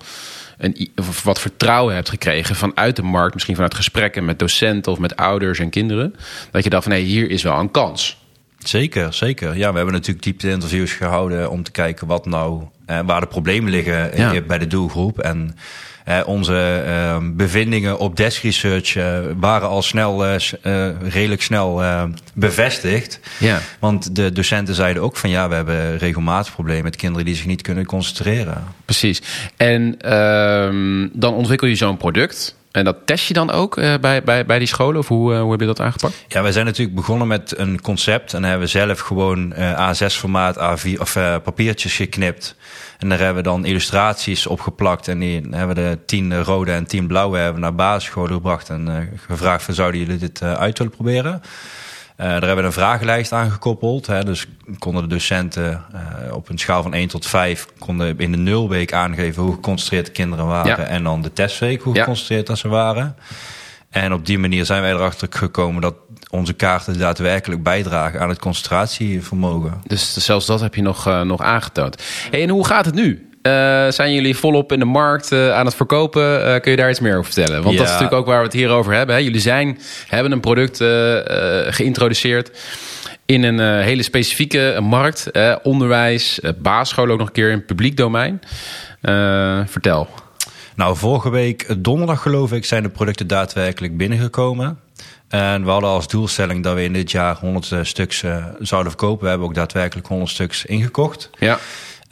een, 0.58 0.92
wat 1.24 1.40
vertrouwen 1.40 1.96
hebt 1.96 2.10
gekregen 2.10 2.56
vanuit 2.56 2.96
de 2.96 3.02
markt. 3.02 3.34
Misschien 3.34 3.56
vanuit 3.56 3.76
gesprekken 3.76 4.26
met 4.26 4.40
docenten 4.40 4.92
of 4.92 5.00
met 5.00 5.16
ouders 5.16 5.60
en 5.60 5.70
kinderen. 5.70 6.16
Dat 6.52 6.64
je 6.64 6.70
dacht 6.70 6.84
van, 6.84 6.92
hé, 6.92 7.00
hier 7.00 7.30
is 7.30 7.44
wel 7.44 7.60
een 7.60 7.72
kans. 7.72 8.18
Zeker, 8.58 9.14
zeker. 9.14 9.56
Ja, 9.58 9.70
we 9.70 9.76
hebben 9.76 9.94
natuurlijk 9.94 10.24
diepte 10.24 10.50
interviews 10.50 10.92
gehouden 10.94 11.50
om 11.50 11.64
te 11.64 11.72
kijken 11.72 12.08
wat 12.08 12.26
nou, 12.26 12.64
eh, 12.86 13.00
waar 13.06 13.22
de 13.22 13.28
problemen 13.28 13.72
liggen 13.72 14.12
eh, 14.12 14.34
Ja. 14.34 14.42
bij 14.42 14.58
de 14.58 14.68
doelgroep. 14.68 15.20
En 15.20 15.56
onze 16.26 16.84
eh, 16.86 17.18
bevindingen 17.22 18.00
op 18.00 18.16
desk 18.16 18.44
research 18.44 18.96
eh, 18.96 19.20
waren 19.38 19.68
al 19.68 19.82
snel, 19.82 20.26
eh, 20.26 20.36
eh, 20.62 20.96
redelijk 21.02 21.42
snel 21.42 21.82
bevestigd. 22.34 23.20
Ja. 23.40 23.60
Want 23.80 24.16
de 24.16 24.32
docenten 24.32 24.76
zeiden 24.76 25.04
ook 25.04 25.18
van 25.18 25.30
ja, 25.30 25.50
we 25.50 25.56
hebben 25.56 25.98
regelmatig 25.98 26.54
problemen 26.54 26.84
met 26.84 26.96
kinderen 26.96 27.26
die 27.26 27.36
zich 27.36 27.46
niet 27.46 27.62
kunnen 27.62 27.86
concentreren. 27.86 28.64
Precies. 28.86 29.22
En 29.58 29.96
ehm, 30.00 31.08
dan 31.14 31.34
ontwikkel 31.34 31.68
je 31.68 31.76
zo'n 31.76 31.98
product. 31.98 32.56
En 32.78 32.84
dat 32.84 32.98
test 33.06 33.28
je 33.28 33.34
dan 33.34 33.52
ook 33.52 33.78
eh, 33.78 33.94
bij, 34.02 34.24
bij, 34.24 34.46
bij 34.46 34.60
die 34.60 34.68
scholen? 34.68 35.00
Of 35.00 35.08
hoe, 35.08 35.34
eh, 35.34 35.42
hoe 35.42 35.52
heb 35.52 35.60
je 35.60 35.66
dat 35.66 35.82
aangepakt? 35.82 36.26
Ja, 36.28 36.42
wij 36.42 36.52
zijn 36.52 36.66
natuurlijk 36.66 36.96
begonnen 36.96 37.28
met 37.28 37.58
een 37.58 37.82
concept 37.82 38.34
en 38.34 38.44
hebben 38.44 38.70
zelf 38.70 39.00
gewoon 39.00 39.54
eh, 39.54 39.94
A6-formaat 39.94 40.56
A4 40.58 41.00
of 41.00 41.14
papiertjes 41.44 41.96
geknipt. 41.96 42.56
En 43.00 43.10
daar 43.10 43.18
hebben 43.18 43.44
we 43.44 43.50
dan 43.50 43.66
illustraties 43.66 44.48
opgeplakt 44.48 45.08
en 45.08 45.20
die 45.20 45.48
hebben 45.52 45.76
de 45.76 45.98
tien 46.06 46.44
rode 46.44 46.72
en 46.72 46.86
tien 46.86 47.08
blauwe 47.08 47.38
hebben 47.38 47.62
naar 47.62 47.76
basisscholen 47.76 48.34
gebracht 48.34 48.70
en 48.70 49.10
gevraagd 49.28 49.64
van 49.64 49.74
zouden 49.74 50.00
jullie 50.00 50.18
dit 50.18 50.42
uit 50.42 50.78
willen 50.78 50.94
proberen? 50.94 51.42
Eh, 52.18 52.28
daar 52.28 52.42
hebben 52.42 52.58
we 52.58 52.64
een 52.64 52.72
vragenlijst 52.72 53.32
aan 53.32 53.52
gekoppeld. 53.52 54.08
Hè, 54.08 54.24
dus 54.24 54.48
konden 54.80 55.02
de 55.02 55.10
docenten 55.10 55.84
eh, 55.94 56.36
op 56.36 56.50
een 56.50 56.58
schaal 56.58 56.82
van 56.84 56.94
1 56.94 57.08
tot 57.08 57.26
5 57.26 57.68
konden 57.80 58.20
in 58.20 58.32
de 58.32 58.38
nulweek 58.38 58.94
aangeven 58.94 59.44
hoe 59.44 59.54
geconcentreerd 59.54 60.06
de 60.06 60.12
kinderen 60.12 60.48
waren. 60.48 60.82
Ja. 60.82 60.88
En 60.88 61.04
dan 61.04 61.22
de 61.22 61.34
testweek 61.34 61.82
hoe 61.82 61.96
geconcentreerd 61.96 62.48
dat 62.48 62.58
ze 62.58 62.68
waren. 62.68 63.16
En 63.90 64.14
op 64.14 64.26
die 64.26 64.40
manier 64.40 64.66
zijn 64.66 64.82
wij 64.82 64.92
erachter 64.92 65.28
gekomen 65.30 65.82
dat 65.82 65.96
onze 66.30 66.54
kaarten 66.54 67.00
daadwerkelijk 67.00 67.64
bijdragen 67.64 68.20
aan 68.20 68.30
het 68.30 68.40
concentratievermogen. 68.40 69.82
Dus 69.88 70.18
zelfs 70.18 70.46
dat 70.46 70.60
heb 70.60 70.76
je 70.76 70.82
nog, 70.82 71.08
uh, 71.08 71.22
nog 71.22 71.42
aangetoond. 71.42 72.04
Hey, 72.32 72.44
en 72.44 72.50
hoe 72.50 72.66
gaat 72.66 72.86
het 72.86 72.96
nu? 72.96 73.27
Uh, 73.48 73.92
zijn 73.92 74.14
jullie 74.14 74.38
volop 74.38 74.72
in 74.72 74.80
de 74.80 74.86
markt 74.86 75.32
uh, 75.32 75.54
aan 75.54 75.66
het 75.66 75.76
verkopen? 75.76 76.46
Uh, 76.48 76.60
kun 76.60 76.72
je 76.72 76.78
daar 76.78 76.90
iets 76.90 77.00
meer 77.00 77.18
over 77.18 77.32
vertellen? 77.34 77.64
Want 77.64 77.72
Ja. 77.76 77.78
dat 77.78 77.88
is 77.88 77.94
natuurlijk 77.94 78.20
ook 78.20 78.26
waar 78.28 78.38
we 78.38 78.44
het 78.44 78.54
hier 78.54 78.70
over 78.70 78.94
hebben. 78.94 79.16
Hè? 79.16 79.22
Jullie 79.22 79.42
zijn, 79.42 79.80
hebben 80.08 80.32
een 80.32 80.40
product 80.40 80.80
uh, 80.82 80.88
geïntroduceerd 81.74 82.52
in 83.26 83.44
een 83.44 83.60
uh, 83.60 83.84
hele 83.84 84.04
specifieke 84.04 84.78
markt. 84.82 85.32
onderwijs, 85.64 86.40
basisschool 86.58 87.10
ook 87.10 87.18
nog 87.18 87.28
een 87.28 87.34
keer 87.34 87.52
in 87.52 87.66
publiek 87.66 87.98
domein. 87.98 88.42
Eh, 89.02 89.60
vertel. 89.66 90.08
Nou, 90.76 90.96
vorige 90.98 91.30
week 91.30 91.62
eh, 91.62 91.76
donderdag 91.80 92.22
geloof 92.22 92.52
ik 92.54 92.66
zijn 92.66 92.84
de 92.84 92.90
producten 92.90 93.28
daadwerkelijk 93.28 93.98
binnengekomen. 93.98 94.80
En 95.28 95.64
we 95.64 95.70
hadden 95.70 95.90
als 95.90 96.08
doelstelling 96.08 96.64
dat 96.64 96.76
we 96.76 96.84
in 96.84 96.94
dit 96.94 97.12
jaar 97.12 97.36
100 97.36 97.72
eh, 97.72 97.80
stuks 97.82 98.24
eh, 98.24 98.46
zouden 98.60 98.92
verkopen. 98.92 99.24
We 99.24 99.30
hebben 99.30 99.48
ook 99.48 99.56
daadwerkelijk 99.56 100.08
100 100.08 100.30
stuks 100.32 100.66
ingekocht. 100.66 101.30
Ja. 101.40 101.60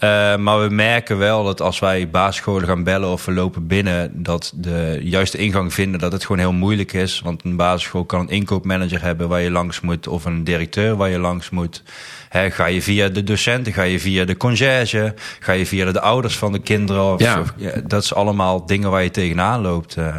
Uh, 0.03 0.35
maar 0.35 0.61
we 0.61 0.69
merken 0.73 1.17
wel 1.17 1.43
dat 1.43 1.61
als 1.61 1.79
wij 1.79 2.09
basisscholen 2.09 2.67
gaan 2.67 2.83
bellen 2.83 3.09
of 3.09 3.25
we 3.25 3.31
lopen 3.31 3.67
binnen, 3.67 4.23
dat 4.23 4.51
de 4.55 4.99
juiste 5.03 5.37
ingang 5.37 5.73
vinden, 5.73 5.99
dat 5.99 6.11
het 6.11 6.21
gewoon 6.25 6.39
heel 6.41 6.53
moeilijk 6.53 6.93
is. 6.93 7.21
Want 7.23 7.43
een 7.43 7.55
basisschool 7.55 8.05
kan 8.05 8.19
een 8.19 8.29
inkoopmanager 8.29 9.01
hebben 9.01 9.27
waar 9.29 9.41
je 9.41 9.51
langs 9.51 9.81
moet, 9.81 10.07
of 10.07 10.25
een 10.25 10.43
directeur 10.43 10.95
waar 10.95 11.09
je 11.09 11.19
langs 11.19 11.49
moet. 11.49 11.83
He, 12.29 12.51
ga 12.51 12.65
je 12.65 12.81
via 12.81 13.07
de 13.09 13.23
docenten, 13.23 13.73
ga 13.73 13.83
je 13.83 13.99
via 13.99 14.25
de 14.25 14.37
conciërge, 14.37 15.13
ga 15.39 15.51
je 15.51 15.65
via 15.65 15.91
de 15.91 16.01
ouders 16.01 16.37
van 16.37 16.51
de 16.51 16.59
kinderen. 16.59 17.03
Of, 17.13 17.19
Ja. 17.21 17.39
of- 17.39 17.53
ja, 17.57 17.71
dat 17.87 18.03
is 18.03 18.13
allemaal 18.13 18.65
dingen 18.65 18.91
waar 18.91 19.03
je 19.03 19.11
tegenaan 19.11 19.61
loopt. 19.61 19.95
eh. 19.95 20.15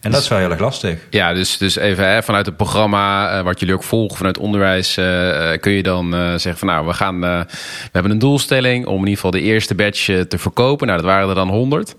En 0.00 0.10
dat 0.10 0.20
is 0.22 0.28
wel 0.28 0.38
heel 0.38 0.50
erg 0.50 0.60
lastig. 0.60 0.98
Ja, 1.10 1.32
dus, 1.32 1.56
dus 1.58 1.76
even 1.76 2.08
hè, 2.08 2.22
vanuit 2.22 2.46
het 2.46 2.56
programma, 2.56 3.30
eh, 3.38 3.44
wat 3.44 3.60
jullie 3.60 3.74
ook 3.74 3.82
volgen 3.82 4.16
vanuit 4.16 4.38
onderwijs, 4.38 4.96
eh, 4.96 5.52
eh, 5.52 5.60
kun 5.60 5.72
je 5.72 5.82
dan 5.82 6.14
eh, 6.14 6.20
zeggen 6.28 6.56
van 6.56 6.68
nou, 6.68 6.86
we 6.86 6.92
gaan, 6.92 7.24
eh, 7.24 7.40
we 7.48 7.88
hebben 7.92 8.12
een 8.12 8.18
doelstelling 8.18 8.86
om 8.86 8.92
in 8.94 8.98
ieder 9.00 9.14
geval 9.14 9.30
de 9.30 9.40
eerste 9.40 9.74
batch 9.74 10.04
te 10.04 10.38
verkopen. 10.38 10.86
Nou, 10.86 10.98
dat 10.98 11.10
waren 11.10 11.28
er 11.28 11.34
dan 11.34 11.48
100. 11.48 11.94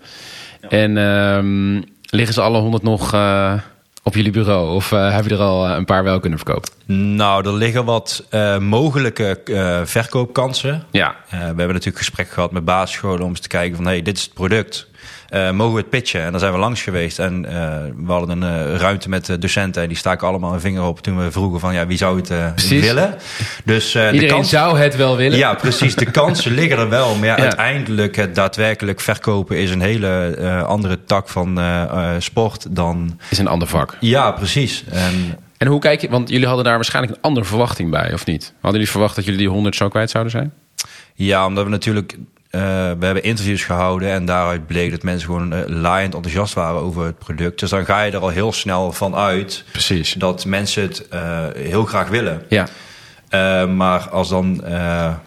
En 0.68 0.96
ehm, 0.98 1.82
liggen 2.10 2.34
ze 2.34 2.40
alle 2.40 2.58
100 2.58 2.82
nog 2.82 3.12
eh, 3.14 3.52
op 4.02 4.14
jullie 4.14 4.30
bureau? 4.32 4.74
Of 4.74 4.92
eh, 4.92 5.14
heb 5.14 5.24
je 5.24 5.30
er 5.34 5.40
al 5.40 5.68
een 5.70 5.84
paar 5.84 6.04
wel 6.04 6.20
kunnen 6.20 6.38
verkopen? 6.38 6.70
Nou, 7.16 7.46
er 7.46 7.54
liggen 7.54 7.84
wat 7.84 8.24
eh, 8.30 8.58
mogelijke 8.58 9.40
eh, 9.44 9.80
verkoopkansen. 9.84 10.82
Ja, 10.90 11.16
Eh, 11.24 11.38
we 11.38 11.44
hebben 11.44 11.66
natuurlijk 11.66 11.96
gesprek 11.98 12.28
gehad 12.30 12.52
met 12.52 12.64
basisscholen 12.64 13.22
om 13.22 13.28
eens 13.28 13.40
te 13.40 13.48
kijken 13.48 13.76
van... 13.76 13.86
hey, 13.86 14.02
dit 14.02 14.16
is 14.16 14.22
het 14.22 14.34
product. 14.34 14.86
Eh, 15.28 15.50
mogen 15.50 15.74
we 15.74 15.80
het 15.80 15.90
pitchen? 15.90 16.22
En 16.22 16.30
daar 16.30 16.40
zijn 16.40 16.52
we 16.52 16.58
langs 16.58 16.82
geweest. 16.82 17.18
En 17.18 17.44
eh, 17.46 17.54
we 18.06 18.12
hadden 18.12 18.42
een 18.42 18.72
eh, 18.72 18.76
ruimte 18.76 19.08
met 19.08 19.36
docenten. 19.40 19.82
En 19.82 19.88
die 19.88 19.96
staken 19.96 20.28
allemaal 20.28 20.52
een 20.54 20.60
vinger 20.60 20.82
op 20.82 21.00
toen 21.00 21.18
we 21.24 21.30
vroegen 21.30 21.60
van... 21.60 21.74
ja, 21.74 21.86
wie 21.86 21.96
zou 21.96 22.16
het 22.20 22.28
willen? 22.68 23.14
Dus 23.64 23.94
eh, 23.94 24.06
de 24.06 24.12
iedereen 24.12 24.34
kans... 24.34 24.48
zou 24.48 24.78
het 24.78 24.96
wel 24.96 25.16
willen. 25.16 25.38
Ja, 25.38 25.54
precies. 25.54 25.94
De 25.94 26.10
kansen 26.10 26.52
liggen 26.60 26.78
er 26.78 26.88
wel. 26.88 27.14
Maar 27.14 27.26
ja, 27.26 27.36
Ja. 27.36 27.42
uiteindelijk 27.42 28.16
het 28.16 28.34
daadwerkelijk 28.34 29.00
verkopen... 29.00 29.56
is 29.56 29.70
een 29.70 29.80
hele 29.80 30.36
andere 30.66 31.04
tak 31.04 31.28
van 31.28 31.60
sport 32.18 32.76
dan... 32.76 33.18
Is 33.30 33.38
een 33.38 33.48
ander 33.48 33.68
vak. 33.68 33.96
Ja, 34.00 34.30
precies. 34.30 34.84
En 34.90 35.38
En 35.58 35.66
hoe 35.68 35.80
kijk 35.80 36.00
je, 36.00 36.08
want 36.08 36.28
jullie 36.28 36.46
hadden 36.46 36.64
daar 36.64 36.74
waarschijnlijk 36.74 37.14
een 37.16 37.22
andere 37.22 37.46
verwachting 37.46 37.90
bij, 37.90 38.12
of 38.12 38.26
niet? 38.26 38.44
Hadden 38.52 38.72
jullie 38.72 38.90
verwacht 38.90 39.14
dat 39.16 39.24
jullie 39.24 39.40
die 39.40 39.48
100 39.48 39.76
zo 39.76 39.88
kwijt 39.88 40.10
zouden 40.10 40.32
zijn? 40.32 40.52
Ja, 41.14 41.46
omdat 41.46 41.64
we 41.64 41.70
natuurlijk. 41.70 42.16
Eh, 42.52 42.60
we 42.98 43.04
hebben 43.04 43.22
interviews 43.22 43.64
gehouden 43.64 44.10
en 44.10 44.24
daaruit 44.24 44.66
bleek 44.66 44.90
dat 44.90 45.02
mensen 45.02 45.26
gewoon 45.26 45.54
uh, 45.54 45.60
laaiend 45.66 46.14
enthousiast 46.14 46.54
waren 46.54 46.80
over 46.80 47.04
het 47.04 47.18
product. 47.18 47.60
Dus 47.60 47.70
dan 47.70 47.84
ga 47.84 48.02
je 48.02 48.12
er 48.12 48.18
al 48.18 48.28
heel 48.28 48.52
snel 48.52 48.92
van 48.92 49.14
uit 49.14 49.64
Precies. 49.70 50.12
dat 50.12 50.44
mensen 50.44 50.82
het 50.82 51.08
eh, 51.08 51.44
heel 51.56 51.84
graag 51.84 52.08
willen. 52.08 52.42
Ja. 52.48 52.66
Maar 53.66 54.08
als 54.08 54.28
dan. 54.28 54.64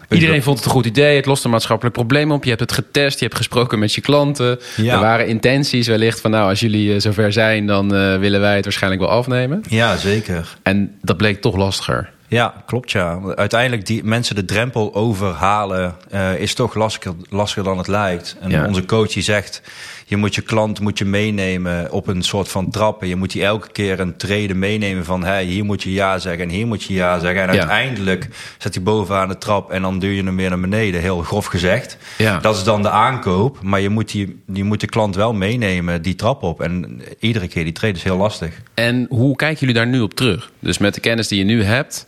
Iedereen 0.08 0.42
vond 0.42 0.56
het 0.56 0.66
een 0.66 0.72
goed 0.72 0.86
idee. 0.86 1.16
Het 1.16 1.26
lost 1.26 1.44
een 1.44 1.50
maatschappelijk 1.50 1.94
probleem 1.94 2.32
op. 2.32 2.42
Je 2.42 2.48
hebt 2.48 2.60
het 2.60 2.72
getest. 2.72 3.18
Je 3.18 3.24
hebt 3.24 3.36
gesproken 3.36 3.78
met 3.78 3.94
je 3.94 4.00
klanten. 4.00 4.58
Ja. 4.76 4.94
Er 4.94 5.00
waren 5.00 5.26
intenties 5.26 5.86
wellicht 5.86 6.20
van... 6.20 6.30
nou, 6.30 6.48
als 6.48 6.60
jullie 6.60 7.00
zover 7.00 7.32
zijn... 7.32 7.66
dan 7.66 7.88
willen 8.20 8.40
wij 8.40 8.54
het 8.54 8.64
waarschijnlijk 8.64 9.02
wel 9.02 9.10
afnemen. 9.10 9.62
Ja, 9.68 9.96
zeker. 9.96 10.56
En 10.62 10.98
dat 11.02 11.16
bleek 11.16 11.40
toch 11.40 11.56
lastiger. 11.56 12.10
Ja, 12.28 12.54
klopt 12.66 12.90
ja. 12.90 13.20
Uiteindelijk 13.34 13.86
die 13.86 14.04
mensen 14.04 14.34
de 14.34 14.44
drempel 14.44 14.94
overhalen 14.94 15.94
eh, 16.10 16.38
is 16.38 16.54
toch 16.54 16.74
lastiger, 16.74 17.14
lastiger 17.30 17.64
dan 17.64 17.78
het 17.78 17.86
lijkt. 17.88 18.36
En 18.40 18.50
Ja. 18.50 18.66
onze 18.66 18.84
coach 18.84 19.12
die 19.12 19.22
zegt, 19.22 19.62
je 20.08 20.16
moet 20.16 20.34
je 20.34 20.40
klant 20.42 20.80
moet 20.80 20.98
je 20.98 21.04
meenemen 21.04 21.92
op 21.92 22.06
een 22.06 22.22
soort 22.22 22.48
van 22.48 22.70
trappen. 22.70 23.08
Je 23.08 23.16
moet 23.16 23.32
die 23.32 23.44
elke 23.44 23.72
keer 23.72 24.00
een 24.00 24.16
treden 24.16 24.58
meenemen 24.58 25.04
van 25.04 25.24
hey, 25.24 25.44
hier 25.44 25.64
moet 25.64 25.82
je 25.82 25.92
ja 25.92 26.18
zeggen 26.18 26.42
en 26.42 26.48
hier 26.48 26.66
moet 26.66 26.82
je 26.82 26.94
ja 26.94 27.18
zeggen. 27.18 27.42
En 27.48 27.52
Ja. 27.54 27.58
uiteindelijk 27.58 28.28
zet 28.58 28.74
hij 28.74 28.82
bovenaan 28.82 29.28
de 29.28 29.38
trap 29.38 29.70
en 29.70 29.82
dan 29.82 29.98
duw 29.98 30.10
je 30.10 30.22
hem 30.22 30.36
weer 30.36 30.48
naar 30.48 30.60
beneden, 30.60 31.00
heel 31.00 31.22
grof 31.22 31.46
gezegd. 31.46 31.96
Ja. 32.18 32.38
Dat 32.38 32.56
is 32.56 32.64
dan 32.64 32.82
de 32.82 32.90
aankoop, 32.90 33.62
maar 33.62 33.80
je 33.80 33.88
moet, 33.88 34.10
die, 34.12 34.42
je 34.52 34.64
moet 34.64 34.80
de 34.80 34.86
klant 34.86 35.14
wel 35.14 35.32
meenemen 35.32 36.02
die 36.02 36.14
trap 36.14 36.42
op. 36.42 36.60
En 36.60 37.00
iedere 37.18 37.48
keer 37.48 37.64
die 37.64 37.72
treden 37.72 37.96
is 37.96 38.02
heel 38.02 38.16
lastig. 38.16 38.54
En 38.74 39.06
hoe 39.08 39.36
kijken 39.36 39.58
jullie 39.60 39.74
daar 39.74 39.86
nu 39.86 40.00
op 40.00 40.14
terug? 40.14 40.50
Dus 40.58 40.78
met 40.78 40.94
de 40.94 41.00
kennis 41.00 41.28
die 41.28 41.38
je 41.38 41.44
nu 41.44 41.62
hebt... 41.64 42.06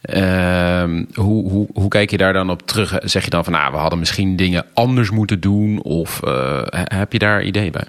ehm, 0.00 1.04
hoe, 1.14 1.50
hoe, 1.50 1.66
hoe 1.74 1.88
kijk 1.88 2.10
je 2.10 2.16
daar 2.16 2.32
dan 2.32 2.50
op 2.50 2.62
terug? 2.66 2.98
Zeg 3.04 3.24
je 3.24 3.30
dan 3.30 3.44
van, 3.44 3.52
nou, 3.52 3.72
we 3.72 3.78
hadden 3.78 3.98
misschien 3.98 4.36
dingen 4.36 4.64
anders 4.74 5.10
moeten 5.10 5.40
doen? 5.40 5.82
Of 5.82 6.22
eh, 6.22 6.60
heb 6.70 7.12
je 7.12 7.18
daar 7.18 7.42
ideeën 7.42 7.72
bij? 7.72 7.84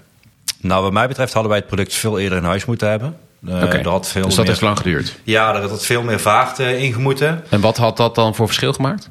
Nou, 0.62 0.84
wat 0.84 0.92
mij 0.92 1.08
betreft 1.08 1.34
hadden 1.34 1.52
wij 1.52 1.60
het 1.60 1.68
product 1.68 1.94
veel 1.94 2.20
eerder 2.20 2.38
in 2.38 2.44
huis 2.44 2.66
moeten 2.66 2.90
hebben. 2.90 3.18
Eh, 3.48 3.64
Oké, 3.64 3.78
er 3.78 3.90
had 3.90 4.08
veel 4.08 4.22
dus 4.24 4.30
dat 4.36 4.40
meer, 4.40 4.48
heeft 4.48 4.62
lang 4.66 4.78
geduurd. 4.78 5.20
Ja, 5.24 5.56
er 5.56 5.70
had 5.70 5.86
veel 5.86 6.04
meer 6.04 6.20
vaart 6.20 6.60
eh, 6.60 6.84
in 6.84 6.94
gemoeten. 6.94 7.44
En 7.50 7.62
wat 7.62 7.78
had 7.78 7.98
dat 7.98 8.16
dan 8.16 8.36
voor 8.36 8.46
verschil 8.46 8.74
gemaakt? 8.74 9.08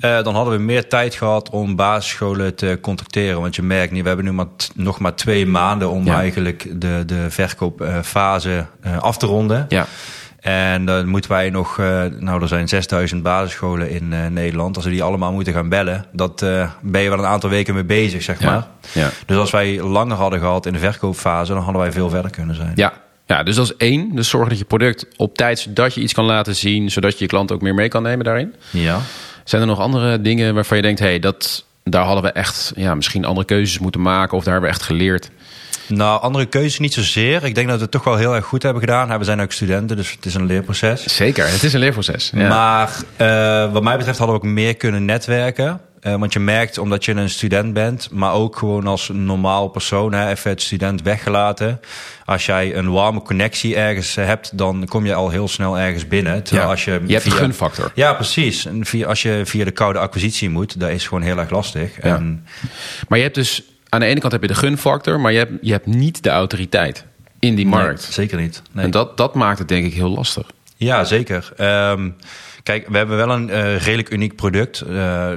Eh, 0.00 0.22
dan 0.22 0.34
hadden 0.34 0.54
we 0.56 0.62
meer 0.62 0.88
tijd 0.88 1.14
gehad 1.14 1.50
om 1.50 1.76
basisscholen 1.76 2.54
te 2.54 2.78
contacteren. 2.80 3.40
Want 3.40 3.56
je 3.56 3.62
merkt 3.62 3.92
niet, 3.92 4.02
we 4.02 4.08
hebben 4.08 4.26
nu 4.26 4.32
maar 4.32 4.46
nog 4.74 4.98
maar 4.98 5.14
twee 5.14 5.46
maanden 5.46 5.90
om 5.90 6.04
Ja. 6.04 6.18
eigenlijk 6.18 6.66
de, 6.80 7.02
de 7.06 7.26
verkoopfase 7.30 8.66
eh, 8.80 8.98
af 8.98 9.16
te 9.18 9.26
ronden. 9.26 9.66
Ja. 9.68 9.86
En 10.40 10.84
dan 10.84 11.08
moeten 11.08 11.30
wij 11.30 11.50
nog, 11.50 11.78
eh, 11.78 12.04
nou 12.18 12.42
er 12.42 12.48
zijn 12.48 12.68
6000 12.68 13.22
basisscholen 13.22 13.90
in 13.90 14.12
eh, 14.12 14.26
Nederland. 14.26 14.76
Als 14.76 14.84
we 14.84 14.90
die 14.90 15.02
allemaal 15.02 15.32
moeten 15.32 15.52
gaan 15.52 15.68
bellen, 15.68 16.04
dat 16.12 16.42
eh, 16.42 16.70
ben 16.82 17.00
je 17.00 17.08
wel 17.08 17.18
een 17.18 17.24
aantal 17.24 17.50
weken 17.50 17.74
mee 17.74 17.84
bezig, 17.84 18.22
zeg 18.22 18.40
maar. 18.40 18.66
Ja. 18.92 19.00
Ja. 19.02 19.10
Dus 19.26 19.36
als 19.36 19.50
wij 19.50 19.82
langer 19.82 20.16
hadden 20.16 20.38
gehad 20.38 20.66
in 20.66 20.72
de 20.72 20.78
verkoopfase, 20.78 21.52
dan 21.52 21.62
hadden 21.62 21.82
wij 21.82 21.92
veel 21.92 22.08
verder 22.10 22.30
kunnen 22.30 22.56
zijn. 22.56 22.72
Ja. 22.74 22.92
ja, 23.26 23.42
dus 23.42 23.56
dat 23.56 23.64
is 23.64 23.76
één. 23.76 24.14
Dus 24.14 24.28
zorg 24.28 24.48
dat 24.48 24.58
je 24.58 24.64
product 24.64 25.06
op 25.16 25.36
tijd, 25.36 25.58
zodat 25.58 25.94
je 25.94 26.00
iets 26.00 26.12
kan 26.12 26.24
laten 26.24 26.54
zien, 26.54 26.90
zodat 26.90 27.12
je 27.12 27.24
je 27.24 27.30
klant 27.30 27.52
ook 27.52 27.62
meer 27.62 27.74
mee 27.74 27.88
kan 27.88 28.02
nemen 28.02 28.24
daarin. 28.24 28.54
ja. 28.70 29.00
Zijn 29.44 29.62
er 29.62 29.68
nog 29.68 29.78
andere 29.78 30.20
dingen 30.20 30.54
waarvan 30.54 30.76
je 30.76 30.82
denkt, 30.82 31.00
hé, 31.00 31.06
hey, 31.06 31.18
dat, 31.18 31.64
daar 31.84 32.04
hadden 32.04 32.22
we 32.22 32.30
echt 32.30 32.72
ja, 32.76 32.94
misschien 32.94 33.24
andere 33.24 33.46
keuzes 33.46 33.78
moeten 33.78 34.00
maken 34.00 34.36
of 34.36 34.44
daar 34.44 34.52
hebben 34.52 34.70
we 34.70 34.76
echt 34.76 34.86
geleerd? 34.86 35.30
Nou, 35.90 36.20
andere 36.22 36.46
keuzes 36.46 36.78
niet 36.78 36.94
zozeer. 36.94 37.44
Ik 37.44 37.54
denk 37.54 37.66
dat 37.68 37.76
we 37.76 37.82
het 37.82 37.90
toch 37.90 38.04
wel 38.04 38.16
heel 38.16 38.34
erg 38.34 38.44
goed 38.44 38.62
hebben 38.62 38.80
gedaan. 38.82 39.18
We 39.18 39.24
zijn 39.24 39.40
ook 39.40 39.52
studenten, 39.52 39.96
dus 39.96 40.10
het 40.12 40.24
is 40.26 40.34
een 40.34 40.46
leerproces. 40.46 41.16
Zeker, 41.16 41.50
het 41.50 41.62
is 41.62 41.72
een 41.72 41.80
leerproces. 41.80 42.30
Ja. 42.34 42.48
Maar 42.48 42.96
eh, 43.16 43.72
wat 43.72 43.82
mij 43.82 43.96
betreft 43.96 44.18
hadden 44.18 44.36
we 44.36 44.42
ook 44.42 44.48
meer 44.52 44.76
kunnen 44.76 45.04
netwerken. 45.04 45.80
Eh, 46.00 46.14
want 46.16 46.32
je 46.32 46.38
merkt, 46.38 46.78
omdat 46.78 47.04
je 47.04 47.12
een 47.12 47.30
student 47.30 47.72
bent, 47.72 48.08
maar 48.10 48.32
ook 48.32 48.56
gewoon 48.56 48.86
als 48.86 49.10
normaal 49.12 49.68
persoon, 49.68 50.12
hè, 50.12 50.28
even 50.30 50.50
het 50.50 50.62
student 50.62 51.02
weggelaten. 51.02 51.80
Als 52.24 52.46
jij 52.46 52.76
een 52.76 52.90
warme 52.90 53.22
connectie 53.22 53.76
ergens 53.76 54.14
hebt, 54.14 54.58
dan 54.58 54.86
kom 54.88 55.06
je 55.06 55.14
al 55.14 55.30
heel 55.30 55.48
snel 55.48 55.78
ergens 55.78 56.08
binnen. 56.08 56.42
Terwijl 56.42 56.66
Ja. 56.66 56.72
als 56.72 56.84
je, 56.84 57.00
Je 57.06 57.12
hebt 57.12 57.24
via- 57.24 57.34
gunfactor. 57.36 57.92
Ja, 57.94 58.12
precies. 58.14 58.66
En 58.66 58.84
via, 58.86 59.06
als 59.06 59.22
je 59.22 59.40
via 59.44 59.64
de 59.64 59.70
koude 59.70 59.98
acquisitie 59.98 60.50
moet, 60.50 60.80
dat 60.80 60.90
is 60.90 61.06
gewoon 61.06 61.22
heel 61.22 61.38
erg 61.38 61.50
lastig. 61.50 61.90
Ja. 62.02 62.14
En 62.16 62.46
Maar 63.08 63.18
je 63.18 63.24
hebt 63.24 63.36
dus, 63.36 63.62
aan 63.90 64.00
de 64.00 64.06
ene 64.06 64.20
kant 64.20 64.32
heb 64.32 64.42
je 64.42 64.48
de 64.48 64.54
gunfactor, 64.54 65.20
maar 65.20 65.32
je 65.32 65.38
hebt, 65.38 65.52
je 65.60 65.72
hebt 65.72 65.86
niet 65.86 66.22
de 66.22 66.30
autoriteit 66.30 67.04
in 67.38 67.54
die 67.54 67.66
markt. 67.66 68.02
Nee, 68.02 68.12
zeker 68.12 68.40
niet. 68.40 68.62
Nee. 68.72 68.84
En 68.84 68.90
dat, 68.90 69.16
dat 69.16 69.34
maakt 69.34 69.58
het 69.58 69.68
denk 69.68 69.86
ik 69.86 69.94
heel 69.94 70.10
lastig. 70.10 70.50
Ja, 70.76 71.04
zeker. 71.04 71.52
Ehm, 71.56 72.10
kijk, 72.62 72.88
we 72.88 72.96
hebben 72.96 73.16
wel 73.16 73.30
een 73.30 73.50
eh, 73.50 73.76
redelijk 73.76 74.10
uniek 74.10 74.36
product. 74.36 74.80
Eh, 74.80 74.88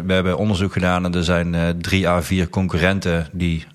we 0.05 0.13
hebben 0.13 0.37
onderzoek 0.37 0.73
gedaan 0.73 1.05
en 1.05 1.13
er 1.13 1.23
zijn 1.23 1.55
eh, 1.55 1.61
drie 1.81 2.07
à 2.07 2.21
vier 2.21 2.49
concurrenten 2.49 3.27
die 3.31 3.65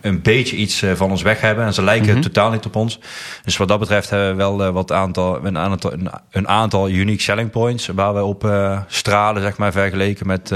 een 0.00 0.22
beetje 0.22 0.56
iets 0.56 0.84
van 0.94 1.10
ons 1.10 1.22
weg 1.22 1.40
hebben. 1.40 1.64
En 1.64 1.74
ze 1.74 1.82
lijken 1.82 2.20
totaal 2.20 2.50
niet 2.50 2.66
op 2.66 2.76
ons. 2.76 2.98
Dus 3.44 3.56
wat 3.56 3.68
dat 3.68 3.78
betreft 3.78 4.10
hebben 4.10 4.30
we 4.30 4.36
wel 4.36 4.72
wat 4.72 4.92
aantal, 4.92 5.44
een, 5.44 5.58
aantal, 5.58 5.92
een, 5.92 6.10
een 6.30 6.48
aantal 6.48 6.88
unique 6.88 7.22
selling 7.22 7.50
points 7.50 7.86
waar 7.86 8.14
we 8.14 8.24
op 8.24 8.52
stralen, 8.86 9.42
zeg 9.42 9.56
maar, 9.56 9.72
vergeleken 9.72 10.26
met, 10.26 10.52